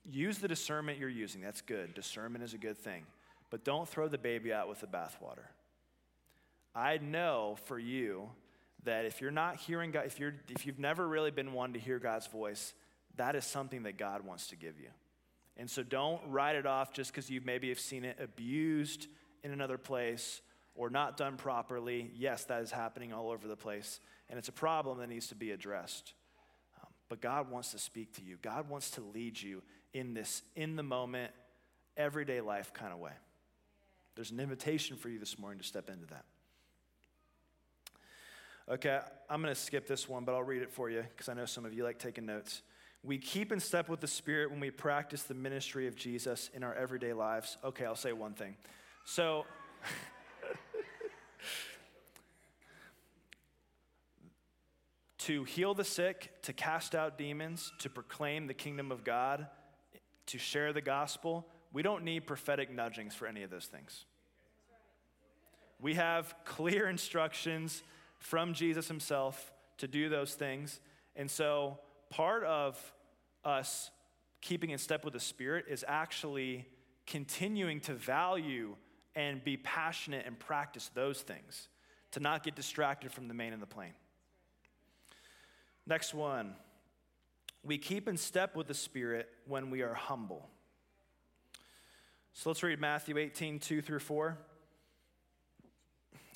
use 0.04 0.38
the 0.40 0.48
discernment 0.48 1.00
you're 1.00 1.10
using. 1.10 1.42
That's 1.42 1.62
good. 1.62 1.94
Discernment 1.94 2.44
is 2.44 2.54
a 2.54 2.58
good 2.58 2.78
thing. 2.78 3.04
But 3.50 3.64
don't 3.64 3.88
throw 3.88 4.08
the 4.08 4.18
baby 4.18 4.52
out 4.52 4.68
with 4.68 4.82
the 4.82 4.88
bathwater. 4.88 5.48
I 6.74 6.98
know 6.98 7.58
for 7.66 7.80
you 7.80 8.30
that 8.84 9.06
if 9.06 9.22
you're 9.22 9.32
not 9.32 9.58
hearing 9.58 9.92
God, 9.92 10.06
if, 10.06 10.20
you're, 10.20 10.36
if 10.50 10.66
you've 10.66 10.80
never 10.80 11.08
really 11.08 11.32
been 11.32 11.54
one 11.54 11.74
to 11.74 11.80
hear 11.80 12.00
God's 12.00 12.28
voice, 12.28 12.74
that 13.18 13.36
is 13.36 13.46
something 13.46 13.84
that 13.84 13.98
God 13.98 14.26
wants 14.26 14.48
to 14.48 14.56
give 14.56 14.80
you. 14.80 14.90
And 15.58 15.70
so 15.70 15.84
don't 15.84 16.22
write 16.28 16.56
it 16.56 16.66
off 16.66 16.92
just 16.92 17.12
because 17.12 17.30
you 17.30 17.42
maybe 17.44 17.70
have 17.70 17.80
seen 17.80 18.04
it 18.04 18.18
abused 18.22 19.08
in 19.44 19.52
another 19.52 19.78
place 19.78 20.42
or 20.76 20.90
not 20.90 21.16
done 21.16 21.38
properly. 21.38 22.12
Yes, 22.16 22.44
that 22.46 22.62
is 22.62 22.72
happening 22.72 23.14
all 23.14 23.32
over 23.32 23.48
the 23.48 23.56
place. 23.56 24.02
And 24.30 24.38
it's 24.38 24.50
a 24.50 24.54
problem 24.54 25.00
that 25.00 25.08
needs 25.08 25.28
to 25.28 25.36
be 25.36 25.52
addressed. 25.52 26.14
Um, 26.82 26.90
but 27.08 27.22
God 27.22 27.50
wants 27.50 27.72
to 27.72 27.80
speak 27.80 28.14
to 28.16 28.22
you, 28.22 28.38
God 28.42 28.70
wants 28.70 28.92
to 28.92 29.02
lead 29.02 29.42
you 29.42 29.64
in 29.94 30.14
this 30.14 30.42
in 30.58 30.76
the 30.76 30.84
moment, 30.84 31.32
everyday 31.96 32.42
life 32.42 32.74
kind 32.74 32.92
of 32.92 33.00
way. 33.00 33.14
There's 34.16 34.32
an 34.32 34.40
invitation 34.40 34.96
for 34.96 35.10
you 35.10 35.20
this 35.20 35.38
morning 35.38 35.60
to 35.60 35.66
step 35.66 35.90
into 35.90 36.06
that. 36.08 36.26
Okay, 38.68 39.00
I'm 39.30 39.42
going 39.42 39.54
to 39.54 39.60
skip 39.60 39.88
this 39.88 40.10
one, 40.10 40.24
but 40.26 40.34
I'll 40.34 40.44
read 40.44 40.64
it 40.64 40.72
for 40.72 40.90
you 40.90 41.04
because 41.04 41.30
I 41.30 41.34
know 41.34 41.46
some 41.46 41.66
of 41.66 41.74
you 41.74 41.84
like 41.84 42.00
taking 42.00 42.26
notes. 42.26 42.62
We 43.04 43.20
keep 43.20 43.52
in 43.52 43.60
step 43.60 43.90
with 43.90 44.00
the 44.00 44.08
Spirit 44.08 44.50
when 44.50 44.60
we 44.60 44.72
practice 44.72 45.22
the 45.24 45.36
ministry 45.36 45.88
of 45.88 45.96
Jesus 45.96 46.50
in 46.54 46.64
our 46.64 46.74
everyday 46.74 47.14
lives. 47.14 47.58
Okay, 47.64 47.86
I'll 47.86 47.96
say 47.96 48.14
one 48.14 48.34
thing. 48.34 48.56
So, 49.06 49.46
to 55.20 55.44
heal 55.44 55.76
the 55.76 55.84
sick, 55.84 56.32
to 56.44 56.54
cast 56.54 56.96
out 56.96 57.20
demons, 57.20 57.72
to 57.80 57.90
proclaim 57.90 58.48
the 58.48 58.56
kingdom 58.56 58.92
of 58.92 59.04
God, 59.04 59.46
to 60.28 60.40
share 60.40 60.74
the 60.74 60.82
gospel, 60.82 61.46
we 61.76 61.82
don't 61.82 62.06
need 62.06 62.26
prophetic 62.26 62.74
nudgings 62.74 63.16
for 63.16 63.28
any 63.28 63.44
of 63.44 63.50
those 63.50 63.66
things. 63.66 64.06
We 65.82 65.96
have 65.96 66.34
clear 66.46 66.88
instructions 66.90 67.84
from 68.18 68.54
Jesus 68.54 68.88
himself 68.88 69.52
to 69.80 69.88
do 69.90 70.08
those 70.08 70.36
things. 70.36 70.80
And 71.18 71.30
so, 71.30 71.80
part 72.10 72.46
of 72.46 72.80
us 73.44 73.92
keeping 74.40 74.70
in 74.70 74.78
step 74.78 75.04
with 75.04 75.14
the 75.14 75.20
Spirit 75.20 75.66
is 75.68 75.84
actually 75.86 76.66
continuing 77.06 77.82
to 77.82 77.94
value 77.94 78.78
and 79.14 79.44
be 79.44 79.58
passionate 79.58 80.26
and 80.26 80.40
practice 80.40 80.90
those 80.94 81.24
things, 81.24 81.68
to 82.12 82.22
not 82.22 82.42
get 82.42 82.56
distracted 82.56 83.12
from 83.12 83.28
the 83.28 83.34
main 83.34 83.52
and 83.52 83.62
the 83.62 83.68
plain. 83.68 83.92
Next 85.86 86.14
one. 86.14 86.56
We 87.66 87.78
keep 87.78 88.08
in 88.08 88.16
step 88.16 88.56
with 88.56 88.68
the 88.68 88.74
Spirit 88.74 89.28
when 89.46 89.72
we 89.72 89.82
are 89.82 89.94
humble. 89.94 90.48
So 92.38 92.50
let's 92.50 92.64
read 92.64 92.82
Matthew 92.82 93.18
18, 93.18 93.60
2 93.60 93.82
through 93.82 94.00
4. 94.00 94.38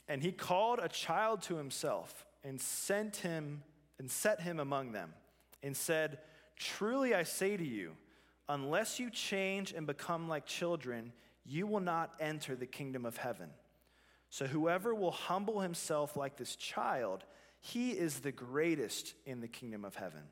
And 0.08 0.24
he 0.24 0.32
called 0.32 0.80
a 0.82 0.88
child 0.88 1.42
to 1.44 1.58
himself 1.58 2.26
and 2.42 2.60
sent 2.60 3.18
him 3.18 3.64
and 4.00 4.10
set 4.10 4.40
him 4.40 4.62
among 4.62 4.94
them 4.94 5.14
and 5.62 5.76
said, 5.76 6.20
Truly 6.56 7.14
I 7.14 7.24
say 7.24 7.58
to 7.58 7.66
you, 7.66 7.98
unless 8.48 8.98
you 8.98 9.10
change 9.10 9.74
and 9.74 9.86
become 9.86 10.30
like 10.30 10.46
children, 10.46 11.12
you 11.46 11.68
will 11.68 11.82
not 11.82 12.14
enter 12.22 12.56
the 12.56 12.66
kingdom 12.66 13.06
of 13.06 13.18
heaven. 13.18 13.50
So 14.30 14.48
whoever 14.48 14.96
will 14.96 15.12
humble 15.12 15.60
himself 15.60 16.16
like 16.16 16.38
this 16.38 16.56
child, 16.56 17.26
he 17.60 17.92
is 17.92 18.20
the 18.20 18.32
greatest 18.32 19.16
in 19.26 19.42
the 19.42 19.50
kingdom 19.50 19.84
of 19.84 19.96
heaven. 19.96 20.24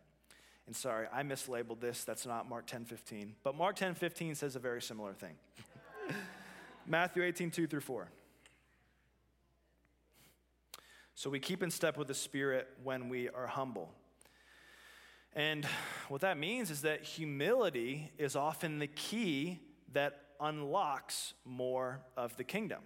And 0.68 0.76
sorry, 0.76 1.08
I 1.14 1.24
mislabeled 1.24 1.80
this. 1.80 2.04
That's 2.04 2.26
not 2.26 2.48
Mark 2.48 2.68
10 2.68 2.86
15. 2.86 3.36
But 3.42 3.56
Mark 3.56 3.78
10 3.78 3.96
15 3.96 4.36
says 4.36 4.56
a 4.56 4.60
very 4.60 4.82
similar 4.82 5.14
thing. 5.14 5.36
Matthew 6.86 7.24
18 7.24 7.52
2 7.52 7.68
through 7.68 7.80
4. 7.80 8.10
So 11.16 11.30
we 11.30 11.40
keep 11.40 11.64
in 11.64 11.72
step 11.72 11.98
with 11.98 12.08
the 12.08 12.14
Spirit 12.14 12.68
when 12.84 13.10
we 13.10 13.30
are 13.30 13.48
humble. 13.48 13.92
And 15.34 15.66
what 16.10 16.22
that 16.22 16.38
means 16.38 16.70
is 16.70 16.82
that 16.82 17.04
humility 17.04 18.12
is 18.18 18.36
often 18.36 18.80
the 18.80 18.88
key 18.88 19.60
that 19.94 20.22
unlocks 20.40 21.34
more 21.46 22.02
of 22.16 22.36
the 22.38 22.44
kingdom. 22.44 22.82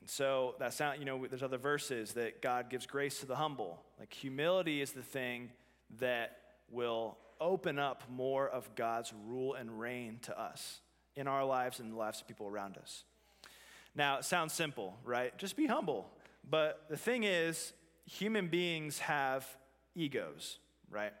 And 0.00 0.08
so 0.08 0.54
that 0.58 0.74
sound, 0.74 0.98
you 0.98 1.04
know, 1.04 1.26
there's 1.26 1.42
other 1.42 1.58
verses 1.58 2.12
that 2.12 2.40
God 2.42 2.70
gives 2.70 2.86
grace 2.86 3.20
to 3.20 3.26
the 3.26 3.36
humble. 3.36 3.82
Like 3.98 4.12
humility 4.12 4.80
is 4.80 4.92
the 4.92 5.02
thing 5.02 5.50
that 5.98 6.38
will 6.70 7.18
open 7.40 7.78
up 7.78 8.04
more 8.08 8.48
of 8.48 8.74
God's 8.74 9.12
rule 9.26 9.54
and 9.54 9.80
reign 9.80 10.18
to 10.22 10.38
us 10.38 10.80
in 11.16 11.26
our 11.26 11.44
lives 11.44 11.80
and 11.80 11.92
the 11.92 11.96
lives 11.96 12.20
of 12.20 12.28
people 12.28 12.46
around 12.46 12.76
us. 12.76 13.04
Now, 13.94 14.18
it 14.18 14.24
sounds 14.24 14.52
simple, 14.52 14.96
right? 15.04 15.36
Just 15.38 15.56
be 15.56 15.66
humble. 15.66 16.10
But 16.48 16.84
the 16.88 16.96
thing 16.96 17.24
is, 17.24 17.72
human 18.06 18.48
beings 18.48 18.98
have 19.00 19.46
egos 19.94 20.58
right? 20.90 21.12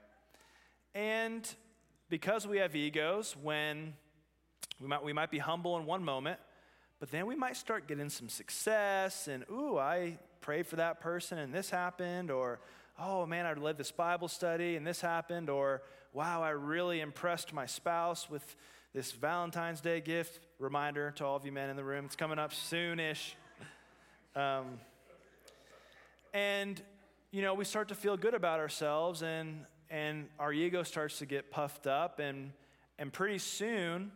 And 0.94 1.48
because 2.08 2.46
we 2.46 2.58
have 2.58 2.74
egos, 2.74 3.36
when 3.40 3.94
we 4.80 4.88
might, 4.88 5.04
we 5.04 5.12
might 5.12 5.30
be 5.30 5.38
humble 5.38 5.78
in 5.78 5.86
one 5.86 6.04
moment, 6.04 6.40
but 6.98 7.10
then 7.10 7.26
we 7.26 7.36
might 7.36 7.56
start 7.56 7.86
getting 7.86 8.10
some 8.10 8.28
success 8.28 9.28
and, 9.28 9.44
ooh, 9.50 9.78
I 9.78 10.18
prayed 10.40 10.66
for 10.66 10.76
that 10.76 11.00
person 11.00 11.38
and 11.38 11.54
this 11.54 11.70
happened, 11.70 12.30
or, 12.30 12.60
oh 13.00 13.26
man, 13.26 13.46
I 13.46 13.54
led 13.54 13.78
this 13.78 13.90
Bible 13.90 14.28
study 14.28 14.76
and 14.76 14.86
this 14.86 15.00
happened, 15.00 15.48
or, 15.48 15.82
wow, 16.12 16.42
I 16.42 16.50
really 16.50 17.00
impressed 17.00 17.52
my 17.52 17.66
spouse 17.66 18.28
with 18.28 18.56
this 18.92 19.12
Valentine's 19.12 19.80
Day 19.80 20.00
gift. 20.00 20.46
Reminder 20.58 21.10
to 21.12 21.24
all 21.24 21.36
of 21.36 21.46
you 21.46 21.52
men 21.52 21.70
in 21.70 21.76
the 21.76 21.84
room, 21.84 22.04
it's 22.04 22.16
coming 22.16 22.38
up 22.38 22.52
soonish. 22.52 23.32
Um, 24.36 24.78
and 26.34 26.80
you 27.32 27.42
know, 27.42 27.54
we 27.54 27.64
start 27.64 27.88
to 27.88 27.94
feel 27.94 28.16
good 28.16 28.34
about 28.34 28.58
ourselves 28.58 29.22
and, 29.22 29.64
and 29.88 30.26
our 30.38 30.52
ego 30.52 30.82
starts 30.82 31.18
to 31.20 31.26
get 31.26 31.50
puffed 31.50 31.86
up. 31.86 32.18
And, 32.18 32.52
and 32.98 33.12
pretty 33.12 33.38
soon, 33.38 34.10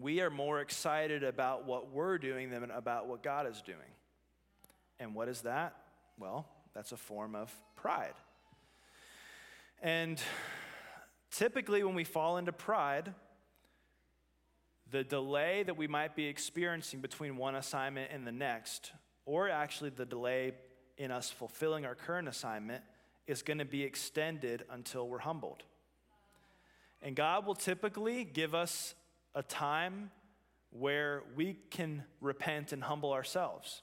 we 0.00 0.20
are 0.20 0.30
more 0.30 0.60
excited 0.60 1.22
about 1.22 1.64
what 1.64 1.92
we're 1.92 2.18
doing 2.18 2.50
than 2.50 2.70
about 2.70 3.06
what 3.06 3.22
God 3.22 3.46
is 3.46 3.62
doing. 3.62 3.78
And 4.98 5.14
what 5.14 5.28
is 5.28 5.42
that? 5.42 5.76
Well, 6.18 6.46
that's 6.76 6.92
a 6.92 6.96
form 6.98 7.34
of 7.34 7.50
pride. 7.74 8.12
And 9.80 10.20
typically, 11.30 11.82
when 11.82 11.94
we 11.94 12.04
fall 12.04 12.36
into 12.36 12.52
pride, 12.52 13.14
the 14.90 15.02
delay 15.02 15.62
that 15.62 15.78
we 15.78 15.86
might 15.86 16.14
be 16.14 16.26
experiencing 16.26 17.00
between 17.00 17.38
one 17.38 17.54
assignment 17.54 18.10
and 18.12 18.26
the 18.26 18.32
next, 18.32 18.92
or 19.24 19.48
actually 19.48 19.88
the 19.88 20.04
delay 20.04 20.52
in 20.98 21.10
us 21.10 21.30
fulfilling 21.30 21.86
our 21.86 21.94
current 21.94 22.28
assignment 22.28 22.84
is 23.26 23.40
going 23.40 23.58
to 23.58 23.64
be 23.64 23.82
extended 23.82 24.62
until 24.70 25.08
we're 25.08 25.18
humbled. 25.18 25.62
And 27.00 27.16
God 27.16 27.46
will 27.46 27.54
typically 27.54 28.22
give 28.22 28.54
us 28.54 28.94
a 29.34 29.42
time 29.42 30.10
where 30.70 31.22
we 31.36 31.56
can 31.70 32.04
repent 32.20 32.74
and 32.74 32.84
humble 32.84 33.14
ourselves. 33.14 33.80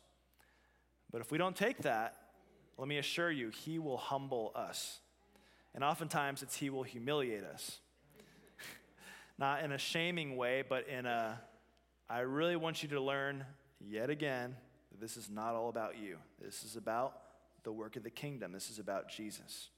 But 1.11 1.21
if 1.21 1.31
we 1.31 1.39
don't 1.39 1.55
take 1.55 1.79
that, 1.79 2.17
let 2.77 2.87
me 2.87 2.97
assure 2.97 3.31
you, 3.31 3.49
He 3.49 3.79
will 3.79 3.97
humble 3.97 4.51
us. 4.55 4.99
And 5.75 5.83
oftentimes 5.83 6.43
it's 6.43 6.55
He 6.55 6.69
will 6.69 6.83
humiliate 6.83 7.43
us. 7.43 7.79
Not 9.37 9.63
in 9.63 9.71
a 9.71 9.77
shaming 9.77 10.37
way, 10.37 10.63
but 10.67 10.87
in 10.87 11.05
a, 11.05 11.39
I 12.09 12.19
really 12.19 12.55
want 12.55 12.83
you 12.83 12.89
to 12.89 13.01
learn 13.01 13.45
yet 13.79 14.09
again 14.09 14.55
this 14.99 15.17
is 15.17 15.29
not 15.29 15.53
all 15.53 15.67
about 15.67 15.97
you. 15.97 16.17
This 16.41 16.63
is 16.63 16.77
about 16.77 17.17
the 17.63 17.71
work 17.73 17.95
of 17.95 18.03
the 18.03 18.09
kingdom. 18.09 18.51
This 18.51 18.69
is 18.69 18.79
about 18.79 19.09
Jesus. 19.09 19.69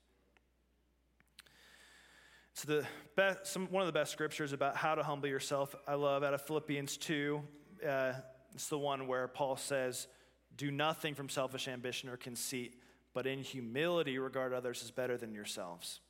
So 2.53 2.67
the 2.67 2.85
best, 3.15 3.47
some, 3.47 3.67
one 3.71 3.81
of 3.81 3.87
the 3.87 3.99
best 3.99 4.11
scriptures 4.11 4.53
about 4.53 4.75
how 4.75 4.93
to 4.93 5.01
humble 5.01 5.27
yourself, 5.27 5.75
I 5.87 5.95
love 5.95 6.23
out 6.23 6.33
of 6.33 6.41
Philippians 6.41 6.97
2. 6.97 7.41
Uh, 7.87 8.13
it's 8.53 8.69
the 8.69 8.77
one 8.77 9.07
where 9.07 9.27
Paul 9.27 9.57
says, 9.57 10.07
Do 10.55 10.71
nothing 10.71 11.15
from 11.15 11.27
selfish 11.27 11.67
ambition 11.67 12.09
or 12.09 12.17
conceit, 12.17 12.79
but 13.15 13.25
in 13.25 13.39
humility 13.39 14.19
regard 14.19 14.53
others 14.53 14.83
as 14.83 14.91
better 14.91 15.17
than 15.17 15.33
yourselves. 15.33 16.01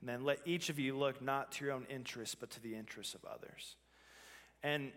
And 0.00 0.08
then 0.08 0.24
let 0.24 0.40
each 0.46 0.70
of 0.70 0.78
you 0.78 0.96
look 0.96 1.22
not 1.22 1.52
to 1.52 1.66
your 1.66 1.74
own 1.74 1.86
interests, 1.88 2.34
but 2.34 2.50
to 2.50 2.60
the 2.60 2.74
interests 2.74 3.14
of 3.14 3.24
others. 3.24 3.76
And 4.62 4.90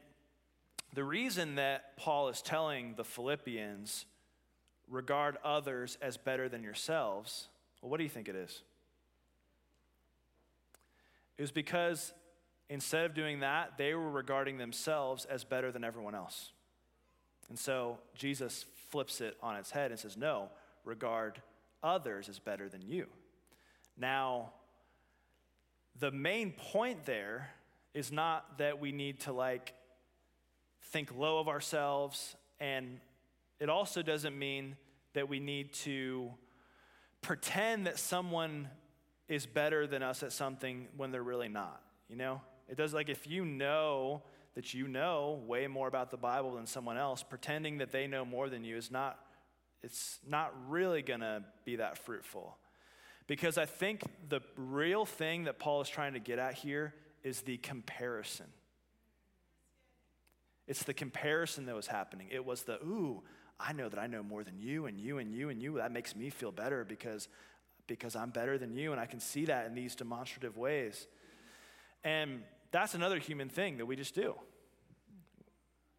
The 0.93 1.03
reason 1.03 1.55
that 1.55 1.97
Paul 1.97 2.29
is 2.29 2.41
telling 2.41 2.93
the 2.95 3.03
Philippians, 3.03 4.05
regard 4.87 5.37
others 5.43 5.97
as 6.01 6.17
better 6.17 6.47
than 6.49 6.63
yourselves, 6.63 7.47
well, 7.81 7.89
what 7.89 7.97
do 7.97 8.03
you 8.03 8.09
think 8.09 8.29
it 8.29 8.35
is? 8.35 8.61
It 11.37 11.41
was 11.41 11.51
because 11.51 12.13
instead 12.69 13.05
of 13.05 13.13
doing 13.13 13.39
that, 13.39 13.77
they 13.77 13.93
were 13.95 14.11
regarding 14.11 14.57
themselves 14.57 15.25
as 15.25 15.43
better 15.43 15.71
than 15.71 15.83
everyone 15.83 16.15
else. 16.15 16.51
And 17.49 17.57
so 17.57 17.97
Jesus 18.15 18.65
flips 18.89 19.19
it 19.19 19.35
on 19.41 19.55
its 19.55 19.71
head 19.71 19.91
and 19.91 19.99
says, 19.99 20.15
No, 20.15 20.49
regard 20.83 21.41
others 21.81 22.29
as 22.29 22.39
better 22.39 22.69
than 22.69 22.81
you. 22.81 23.07
Now, 23.97 24.51
the 25.99 26.11
main 26.11 26.51
point 26.51 27.05
there 27.05 27.49
is 27.93 28.11
not 28.11 28.57
that 28.57 28.79
we 28.79 28.91
need 28.91 29.19
to 29.21 29.33
like 29.33 29.73
think 30.91 31.15
low 31.15 31.39
of 31.39 31.47
ourselves, 31.47 32.35
and 32.59 32.99
it 33.59 33.69
also 33.69 34.01
doesn't 34.01 34.37
mean 34.37 34.75
that 35.13 35.29
we 35.29 35.39
need 35.39 35.73
to 35.73 36.31
pretend 37.21 37.85
that 37.87 37.99
someone 37.99 38.67
is 39.27 39.45
better 39.45 39.87
than 39.87 40.03
us 40.03 40.23
at 40.23 40.31
something 40.31 40.87
when 40.97 41.11
they're 41.11 41.23
really 41.23 41.49
not. 41.49 41.81
You 42.09 42.15
know? 42.15 42.41
It 42.67 42.77
does 42.77 42.93
like 42.93 43.09
if 43.09 43.27
you 43.27 43.45
know 43.45 44.23
that 44.55 44.73
you 44.73 44.87
know 44.87 45.41
way 45.47 45.67
more 45.67 45.87
about 45.87 46.11
the 46.11 46.17
Bible 46.17 46.55
than 46.55 46.67
someone 46.67 46.97
else, 46.97 47.23
pretending 47.23 47.79
that 47.79 47.91
they 47.91 48.07
know 48.07 48.25
more 48.25 48.49
than 48.49 48.63
you 48.63 48.77
is 48.77 48.91
not 48.91 49.19
it's 49.83 50.19
not 50.27 50.53
really 50.69 51.01
going 51.01 51.19
to 51.19 51.43
be 51.65 51.75
that 51.75 51.97
fruitful. 51.97 52.57
Because 53.27 53.57
I 53.57 53.65
think 53.65 54.01
the 54.29 54.41
real 54.57 55.05
thing 55.05 55.43
that 55.45 55.59
Paul 55.59 55.81
is 55.81 55.89
trying 55.89 56.13
to 56.13 56.19
get 56.19 56.39
at 56.39 56.55
here 56.55 56.93
is 57.23 57.41
the 57.41 57.57
comparison. 57.57 58.47
It's 60.67 60.83
the 60.83 60.93
comparison 60.93 61.65
that 61.65 61.75
was 61.75 61.87
happening. 61.87 62.29
It 62.31 62.45
was 62.45 62.63
the, 62.63 62.75
ooh, 62.75 63.21
I 63.59 63.73
know 63.73 63.89
that 63.89 63.99
I 63.99 64.07
know 64.07 64.23
more 64.23 64.43
than 64.43 64.59
you 64.59 64.85
and 64.85 64.99
you 64.99 65.17
and 65.17 65.33
you 65.33 65.49
and 65.49 65.61
you. 65.61 65.75
That 65.75 65.91
makes 65.91 66.15
me 66.15 66.29
feel 66.29 66.51
better 66.51 66.85
because, 66.85 67.27
because 67.87 68.15
I'm 68.15 68.29
better 68.29 68.57
than 68.57 68.73
you, 68.73 68.91
and 68.91 68.99
I 68.99 69.05
can 69.05 69.19
see 69.19 69.45
that 69.45 69.67
in 69.67 69.75
these 69.75 69.95
demonstrative 69.95 70.57
ways. 70.57 71.07
And 72.03 72.41
that's 72.71 72.93
another 72.93 73.19
human 73.19 73.49
thing 73.49 73.77
that 73.77 73.85
we 73.85 73.95
just 73.95 74.15
do. 74.15 74.35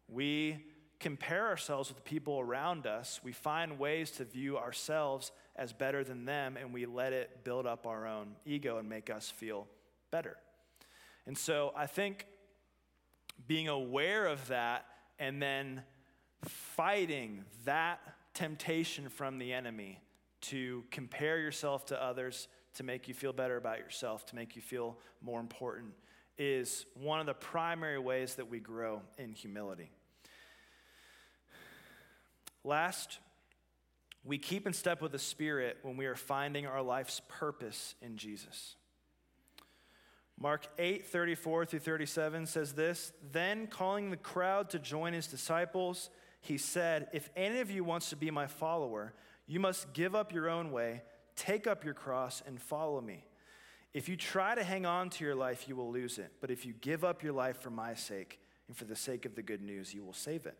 We 0.07 0.63
compare 0.99 1.47
ourselves 1.47 1.89
with 1.89 1.97
the 1.97 2.09
people 2.09 2.39
around 2.39 2.87
us. 2.87 3.19
We 3.23 3.31
find 3.31 3.77
ways 3.79 4.11
to 4.11 4.25
view 4.25 4.57
ourselves 4.57 5.31
as 5.55 5.73
better 5.73 6.03
than 6.03 6.25
them, 6.25 6.57
and 6.57 6.73
we 6.73 6.85
let 6.85 7.13
it 7.13 7.43
build 7.43 7.65
up 7.65 7.85
our 7.85 8.07
own 8.07 8.35
ego 8.45 8.77
and 8.77 8.89
make 8.89 9.09
us 9.09 9.29
feel 9.29 9.67
better. 10.11 10.37
And 11.25 11.37
so 11.37 11.71
I 11.75 11.87
think 11.87 12.27
being 13.47 13.67
aware 13.67 14.27
of 14.27 14.47
that 14.47 14.85
and 15.19 15.41
then 15.41 15.83
fighting 16.43 17.45
that 17.65 17.99
temptation 18.33 19.09
from 19.09 19.37
the 19.37 19.53
enemy 19.53 20.01
to 20.41 20.83
compare 20.91 21.39
yourself 21.39 21.85
to 21.87 22.01
others 22.01 22.47
to 22.75 22.83
make 22.83 23.07
you 23.07 23.13
feel 23.13 23.33
better 23.33 23.57
about 23.57 23.79
yourself, 23.79 24.25
to 24.27 24.35
make 24.35 24.55
you 24.55 24.61
feel 24.61 24.97
more 25.21 25.39
important, 25.39 25.93
is 26.37 26.85
one 26.93 27.19
of 27.19 27.25
the 27.25 27.33
primary 27.33 27.97
ways 27.97 28.35
that 28.35 28.49
we 28.49 28.59
grow 28.59 29.01
in 29.17 29.31
humility. 29.33 29.89
Last, 32.65 33.19
we 34.23 34.39
keep 34.39 34.65
in 34.65 34.73
step 34.73 34.99
with 34.99 35.11
the 35.11 35.19
Spirit 35.19 35.77
when 35.83 35.97
we 35.97 36.07
are 36.07 36.15
finding 36.15 36.65
our 36.65 36.81
life's 36.81 37.21
purpose 37.27 37.93
in 38.01 38.17
Jesus. 38.17 38.75
Mark 40.39 40.67
8, 40.79 41.05
34 41.05 41.65
through 41.67 41.79
37 41.79 42.47
says 42.47 42.73
this 42.73 43.13
Then, 43.31 43.67
calling 43.67 44.09
the 44.09 44.17
crowd 44.17 44.71
to 44.71 44.79
join 44.79 45.13
his 45.13 45.27
disciples, 45.27 46.09
he 46.41 46.57
said, 46.57 47.07
If 47.13 47.29
any 47.35 47.59
of 47.59 47.69
you 47.69 47.83
wants 47.83 48.09
to 48.09 48.15
be 48.15 48.31
my 48.31 48.47
follower, 48.47 49.13
you 49.45 49.59
must 49.59 49.93
give 49.93 50.15
up 50.15 50.33
your 50.33 50.49
own 50.49 50.71
way, 50.71 51.03
take 51.35 51.67
up 51.67 51.85
your 51.85 51.93
cross, 51.93 52.41
and 52.47 52.59
follow 52.59 52.99
me. 52.99 53.25
If 53.93 54.09
you 54.09 54.17
try 54.17 54.55
to 54.55 54.63
hang 54.63 54.87
on 54.87 55.11
to 55.11 55.23
your 55.23 55.35
life, 55.35 55.69
you 55.69 55.75
will 55.75 55.91
lose 55.91 56.17
it. 56.17 56.33
But 56.41 56.49
if 56.49 56.65
you 56.65 56.73
give 56.81 57.05
up 57.05 57.21
your 57.21 57.31
life 57.31 57.61
for 57.61 57.69
my 57.69 57.93
sake 57.93 58.39
and 58.67 58.75
for 58.75 58.85
the 58.85 58.95
sake 58.95 59.25
of 59.25 59.35
the 59.35 59.43
good 59.43 59.61
news, 59.61 59.93
you 59.93 60.03
will 60.03 60.13
save 60.13 60.47
it. 60.47 60.57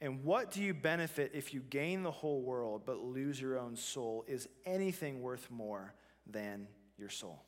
And 0.00 0.24
what 0.24 0.50
do 0.50 0.62
you 0.62 0.74
benefit 0.74 1.32
if 1.34 1.54
you 1.54 1.60
gain 1.60 2.02
the 2.02 2.10
whole 2.10 2.42
world 2.42 2.82
but 2.84 2.98
lose 2.98 3.40
your 3.40 3.58
own 3.58 3.76
soul? 3.76 4.24
Is 4.28 4.48
anything 4.66 5.22
worth 5.22 5.50
more 5.50 5.94
than 6.26 6.68
your 6.98 7.08
soul? 7.08 7.42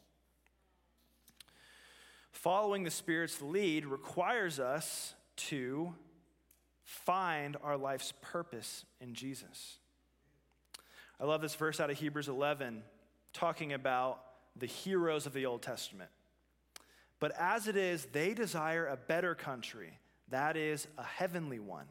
Following 2.33 2.85
the 2.85 2.91
Spirit's 2.91 3.43
lead 3.43 3.85
requires 3.85 4.61
us 4.61 5.15
to 5.37 5.93
find 6.85 7.57
our 7.63 7.77
life's 7.77 8.15
purpose 8.23 8.87
in 9.01 9.13
Jesus. 9.13 9.79
I 11.21 11.25
love 11.25 11.43
this 11.43 11.55
verse 11.55 11.81
out 11.81 11.91
of 11.91 11.99
Hebrews 11.99 12.29
11 12.29 12.83
talking 13.33 13.73
about 13.73 14.21
the 14.57 14.67
heroes 14.67 15.27
of 15.27 15.33
the 15.33 15.47
Old 15.47 15.63
Testament. 15.63 16.11
But 17.21 17.33
as 17.39 17.69
it 17.69 17.77
is, 17.77 18.07
they 18.13 18.33
desire 18.33 18.87
a 18.87 18.97
better 18.97 19.35
country, 19.35 19.99
that 20.29 20.57
is, 20.57 20.87
a 20.97 21.03
heavenly 21.03 21.59
one. 21.59 21.87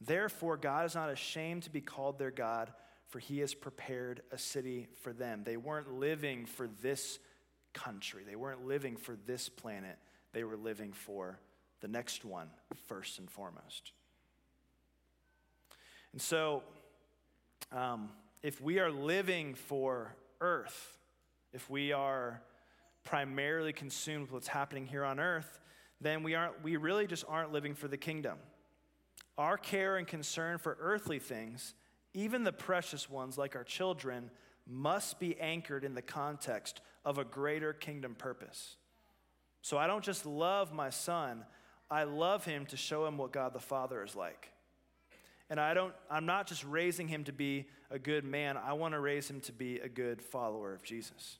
Therefore, 0.00 0.56
God 0.56 0.86
is 0.86 0.94
not 0.94 1.10
ashamed 1.10 1.64
to 1.64 1.70
be 1.70 1.80
called 1.80 2.18
their 2.18 2.30
God, 2.30 2.72
for 3.08 3.18
he 3.18 3.40
has 3.40 3.54
prepared 3.54 4.22
a 4.32 4.38
city 4.38 4.88
for 5.02 5.12
them. 5.12 5.42
They 5.44 5.56
weren't 5.56 5.92
living 5.98 6.46
for 6.46 6.68
this 6.80 7.18
country. 7.74 8.22
They 8.26 8.36
weren't 8.36 8.66
living 8.66 8.96
for 8.96 9.16
this 9.26 9.48
planet, 9.48 9.98
they 10.32 10.44
were 10.44 10.56
living 10.56 10.92
for 10.92 11.38
the 11.80 11.88
next 11.88 12.24
one 12.24 12.50
first 12.86 13.18
and 13.18 13.30
foremost. 13.30 13.92
And 16.12 16.20
so, 16.20 16.62
um, 17.72 18.10
if 18.42 18.60
we 18.60 18.78
are 18.80 18.90
living 18.90 19.54
for 19.54 20.14
earth, 20.40 20.98
if 21.52 21.68
we 21.70 21.92
are 21.92 22.42
primarily 23.04 23.72
consumed 23.72 24.22
with 24.22 24.32
what's 24.32 24.48
happening 24.48 24.86
here 24.86 25.04
on 25.04 25.20
earth, 25.20 25.58
then 26.00 26.22
we, 26.22 26.34
aren't, 26.34 26.62
we 26.62 26.76
really 26.76 27.06
just 27.06 27.24
aren't 27.28 27.52
living 27.52 27.74
for 27.74 27.88
the 27.88 27.96
kingdom. 27.96 28.38
Our 29.40 29.56
care 29.56 29.96
and 29.96 30.06
concern 30.06 30.58
for 30.58 30.76
earthly 30.78 31.18
things, 31.18 31.72
even 32.12 32.44
the 32.44 32.52
precious 32.52 33.08
ones 33.08 33.38
like 33.38 33.56
our 33.56 33.64
children, 33.64 34.30
must 34.66 35.18
be 35.18 35.40
anchored 35.40 35.82
in 35.82 35.94
the 35.94 36.02
context 36.02 36.82
of 37.06 37.16
a 37.16 37.24
greater 37.24 37.72
kingdom 37.72 38.14
purpose. 38.14 38.76
So 39.62 39.78
I 39.78 39.86
don't 39.86 40.04
just 40.04 40.26
love 40.26 40.74
my 40.74 40.90
son, 40.90 41.46
I 41.90 42.04
love 42.04 42.44
him 42.44 42.66
to 42.66 42.76
show 42.76 43.06
him 43.06 43.16
what 43.16 43.32
God 43.32 43.54
the 43.54 43.60
Father 43.60 44.04
is 44.04 44.14
like. 44.14 44.52
And 45.48 45.58
I 45.58 45.72
don't 45.72 45.94
I'm 46.10 46.26
not 46.26 46.46
just 46.46 46.62
raising 46.62 47.08
him 47.08 47.24
to 47.24 47.32
be 47.32 47.64
a 47.90 47.98
good 47.98 48.24
man, 48.24 48.58
I 48.58 48.74
want 48.74 48.92
to 48.92 49.00
raise 49.00 49.30
him 49.30 49.40
to 49.40 49.52
be 49.52 49.78
a 49.78 49.88
good 49.88 50.20
follower 50.20 50.74
of 50.74 50.82
Jesus. 50.82 51.38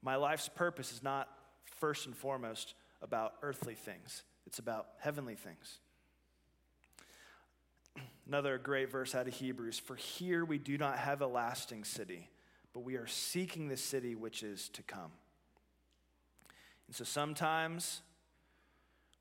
My 0.00 0.16
life's 0.16 0.48
purpose 0.48 0.92
is 0.92 1.02
not 1.02 1.28
first 1.66 2.06
and 2.06 2.16
foremost 2.16 2.72
about 3.02 3.34
earthly 3.42 3.74
things. 3.74 4.22
It's 4.46 4.58
about 4.58 4.86
heavenly 4.98 5.34
things. 5.34 5.80
Another 8.28 8.58
great 8.58 8.90
verse 8.90 9.14
out 9.14 9.26
of 9.26 9.34
Hebrews 9.34 9.78
For 9.78 9.96
here 9.96 10.44
we 10.44 10.58
do 10.58 10.76
not 10.76 10.98
have 10.98 11.22
a 11.22 11.26
lasting 11.26 11.84
city, 11.84 12.28
but 12.74 12.80
we 12.80 12.96
are 12.96 13.06
seeking 13.06 13.68
the 13.68 13.76
city 13.76 14.14
which 14.14 14.42
is 14.42 14.68
to 14.70 14.82
come. 14.82 15.10
And 16.86 16.94
so 16.94 17.04
sometimes 17.04 18.02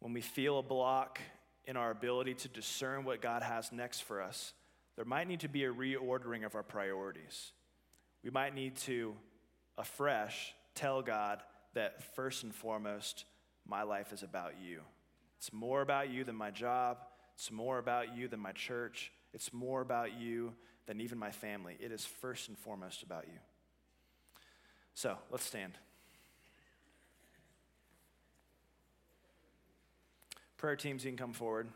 when 0.01 0.13
we 0.13 0.21
feel 0.21 0.59
a 0.59 0.63
block 0.63 1.19
in 1.65 1.77
our 1.77 1.89
ability 1.89 2.33
to 2.33 2.47
discern 2.49 3.05
what 3.05 3.21
God 3.21 3.43
has 3.43 3.71
next 3.71 4.01
for 4.01 4.21
us, 4.21 4.53
there 4.97 5.05
might 5.05 5.27
need 5.27 5.39
to 5.41 5.49
be 5.49 5.63
a 5.63 5.71
reordering 5.71 6.45
of 6.45 6.55
our 6.55 6.63
priorities. 6.63 7.51
We 8.23 8.29
might 8.29 8.53
need 8.53 8.75
to, 8.77 9.15
afresh, 9.77 10.53
tell 10.75 11.01
God 11.01 11.41
that 11.75 12.15
first 12.15 12.43
and 12.43 12.53
foremost, 12.53 13.25
my 13.65 13.83
life 13.83 14.11
is 14.11 14.23
about 14.23 14.53
you. 14.61 14.81
It's 15.37 15.53
more 15.53 15.81
about 15.81 16.09
you 16.09 16.23
than 16.23 16.35
my 16.35 16.51
job. 16.51 16.97
It's 17.37 17.51
more 17.51 17.77
about 17.77 18.17
you 18.17 18.27
than 18.27 18.39
my 18.39 18.51
church. 18.51 19.11
It's 19.31 19.53
more 19.53 19.81
about 19.81 20.19
you 20.19 20.53
than 20.87 20.99
even 20.99 21.19
my 21.19 21.29
family. 21.29 21.77
It 21.79 21.91
is 21.91 22.03
first 22.03 22.47
and 22.47 22.57
foremost 22.57 23.03
about 23.03 23.25
you. 23.27 23.37
So 24.95 25.15
let's 25.29 25.45
stand. 25.45 25.73
Prayer 30.57 30.75
teams, 30.75 31.05
you 31.05 31.11
can 31.11 31.17
come 31.17 31.33
forward. 31.33 31.67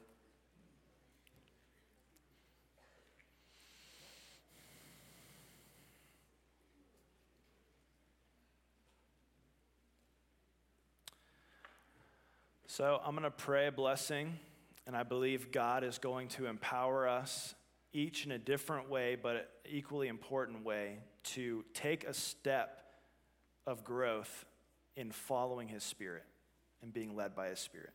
So 12.66 12.99
I'm 13.05 13.12
going 13.12 13.26
to 13.26 13.30
pray 13.30 13.68
a 13.68 13.72
blessing. 13.72 14.39
And 14.88 14.95
I 14.95 15.03
believe 15.03 15.51
God 15.51 15.84
is 15.84 15.97
going 15.97 16.29
to 16.29 16.47
empower 16.47 17.07
us, 17.07 17.55
each 17.93 18.25
in 18.25 18.32
a 18.32 18.38
different 18.38 18.89
way, 18.89 19.15
but 19.15 19.49
equally 19.69 20.07
important 20.07 20.65
way, 20.65 20.99
to 21.23 21.63
take 21.73 22.03
a 22.03 22.13
step 22.13 22.84
of 23.67 23.84
growth 23.84 24.45
in 24.95 25.11
following 25.11 25.67
His 25.67 25.84
Spirit 25.84 26.25
and 26.82 26.91
being 26.91 27.15
led 27.15 27.36
by 27.36 27.49
His 27.49 27.59
Spirit. 27.59 27.93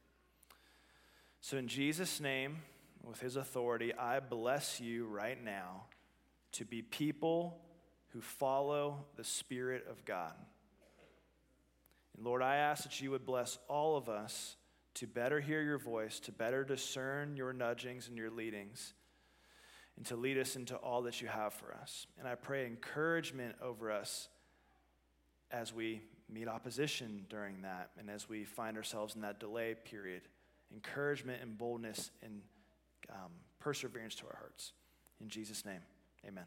So, 1.41 1.57
in 1.57 1.69
Jesus' 1.69 2.21
name, 2.21 2.59
with 3.07 3.21
his 3.21 3.37
authority, 3.37 3.95
I 3.95 4.21
bless 4.21 4.81
you 4.81 5.07
right 5.07 5.43
now 5.43 5.85
to 6.53 6.65
be 6.65 6.83
people 6.83 7.61
who 8.09 8.21
follow 8.21 9.05
the 9.17 9.25
Spirit 9.25 9.87
of 9.89 10.05
God. 10.05 10.33
And 12.17 12.27
Lord, 12.27 12.43
I 12.43 12.57
ask 12.57 12.83
that 12.83 13.01
you 13.01 13.13
would 13.13 13.25
bless 13.25 13.59
all 13.69 13.97
of 13.97 14.09
us 14.09 14.57
to 14.97 15.07
better 15.07 15.41
hear 15.41 15.63
your 15.63 15.79
voice, 15.79 16.19
to 16.21 16.33
better 16.33 16.65
discern 16.65 17.37
your 17.37 17.53
nudgings 17.53 18.09
and 18.09 18.17
your 18.17 18.31
leadings, 18.31 18.95
and 19.97 20.07
to 20.07 20.17
lead 20.17 20.39
us 20.39 20.57
into 20.57 20.75
all 20.77 21.03
that 21.03 21.21
you 21.21 21.29
have 21.29 21.53
for 21.53 21.75
us. 21.75 22.07
And 22.19 22.27
I 22.27 22.35
pray 22.35 22.67
encouragement 22.67 23.57
over 23.63 23.91
us 23.91 24.29
as 25.51 25.73
we 25.73 26.01
meet 26.33 26.49
opposition 26.49 27.25
during 27.29 27.63
that 27.63 27.91
and 27.99 28.11
as 28.11 28.29
we 28.29 28.45
find 28.45 28.77
ourselves 28.77 29.15
in 29.15 29.21
that 29.21 29.39
delay 29.39 29.75
period. 29.75 30.23
Encouragement 30.73 31.43
and 31.43 31.57
boldness 31.57 32.11
and 32.23 32.41
um, 33.11 33.31
perseverance 33.61 34.15
to 34.17 34.27
our 34.27 34.37
hearts. 34.39 34.73
In 35.21 35.29
Jesus' 35.29 35.65
name, 35.65 35.81
amen. 36.27 36.45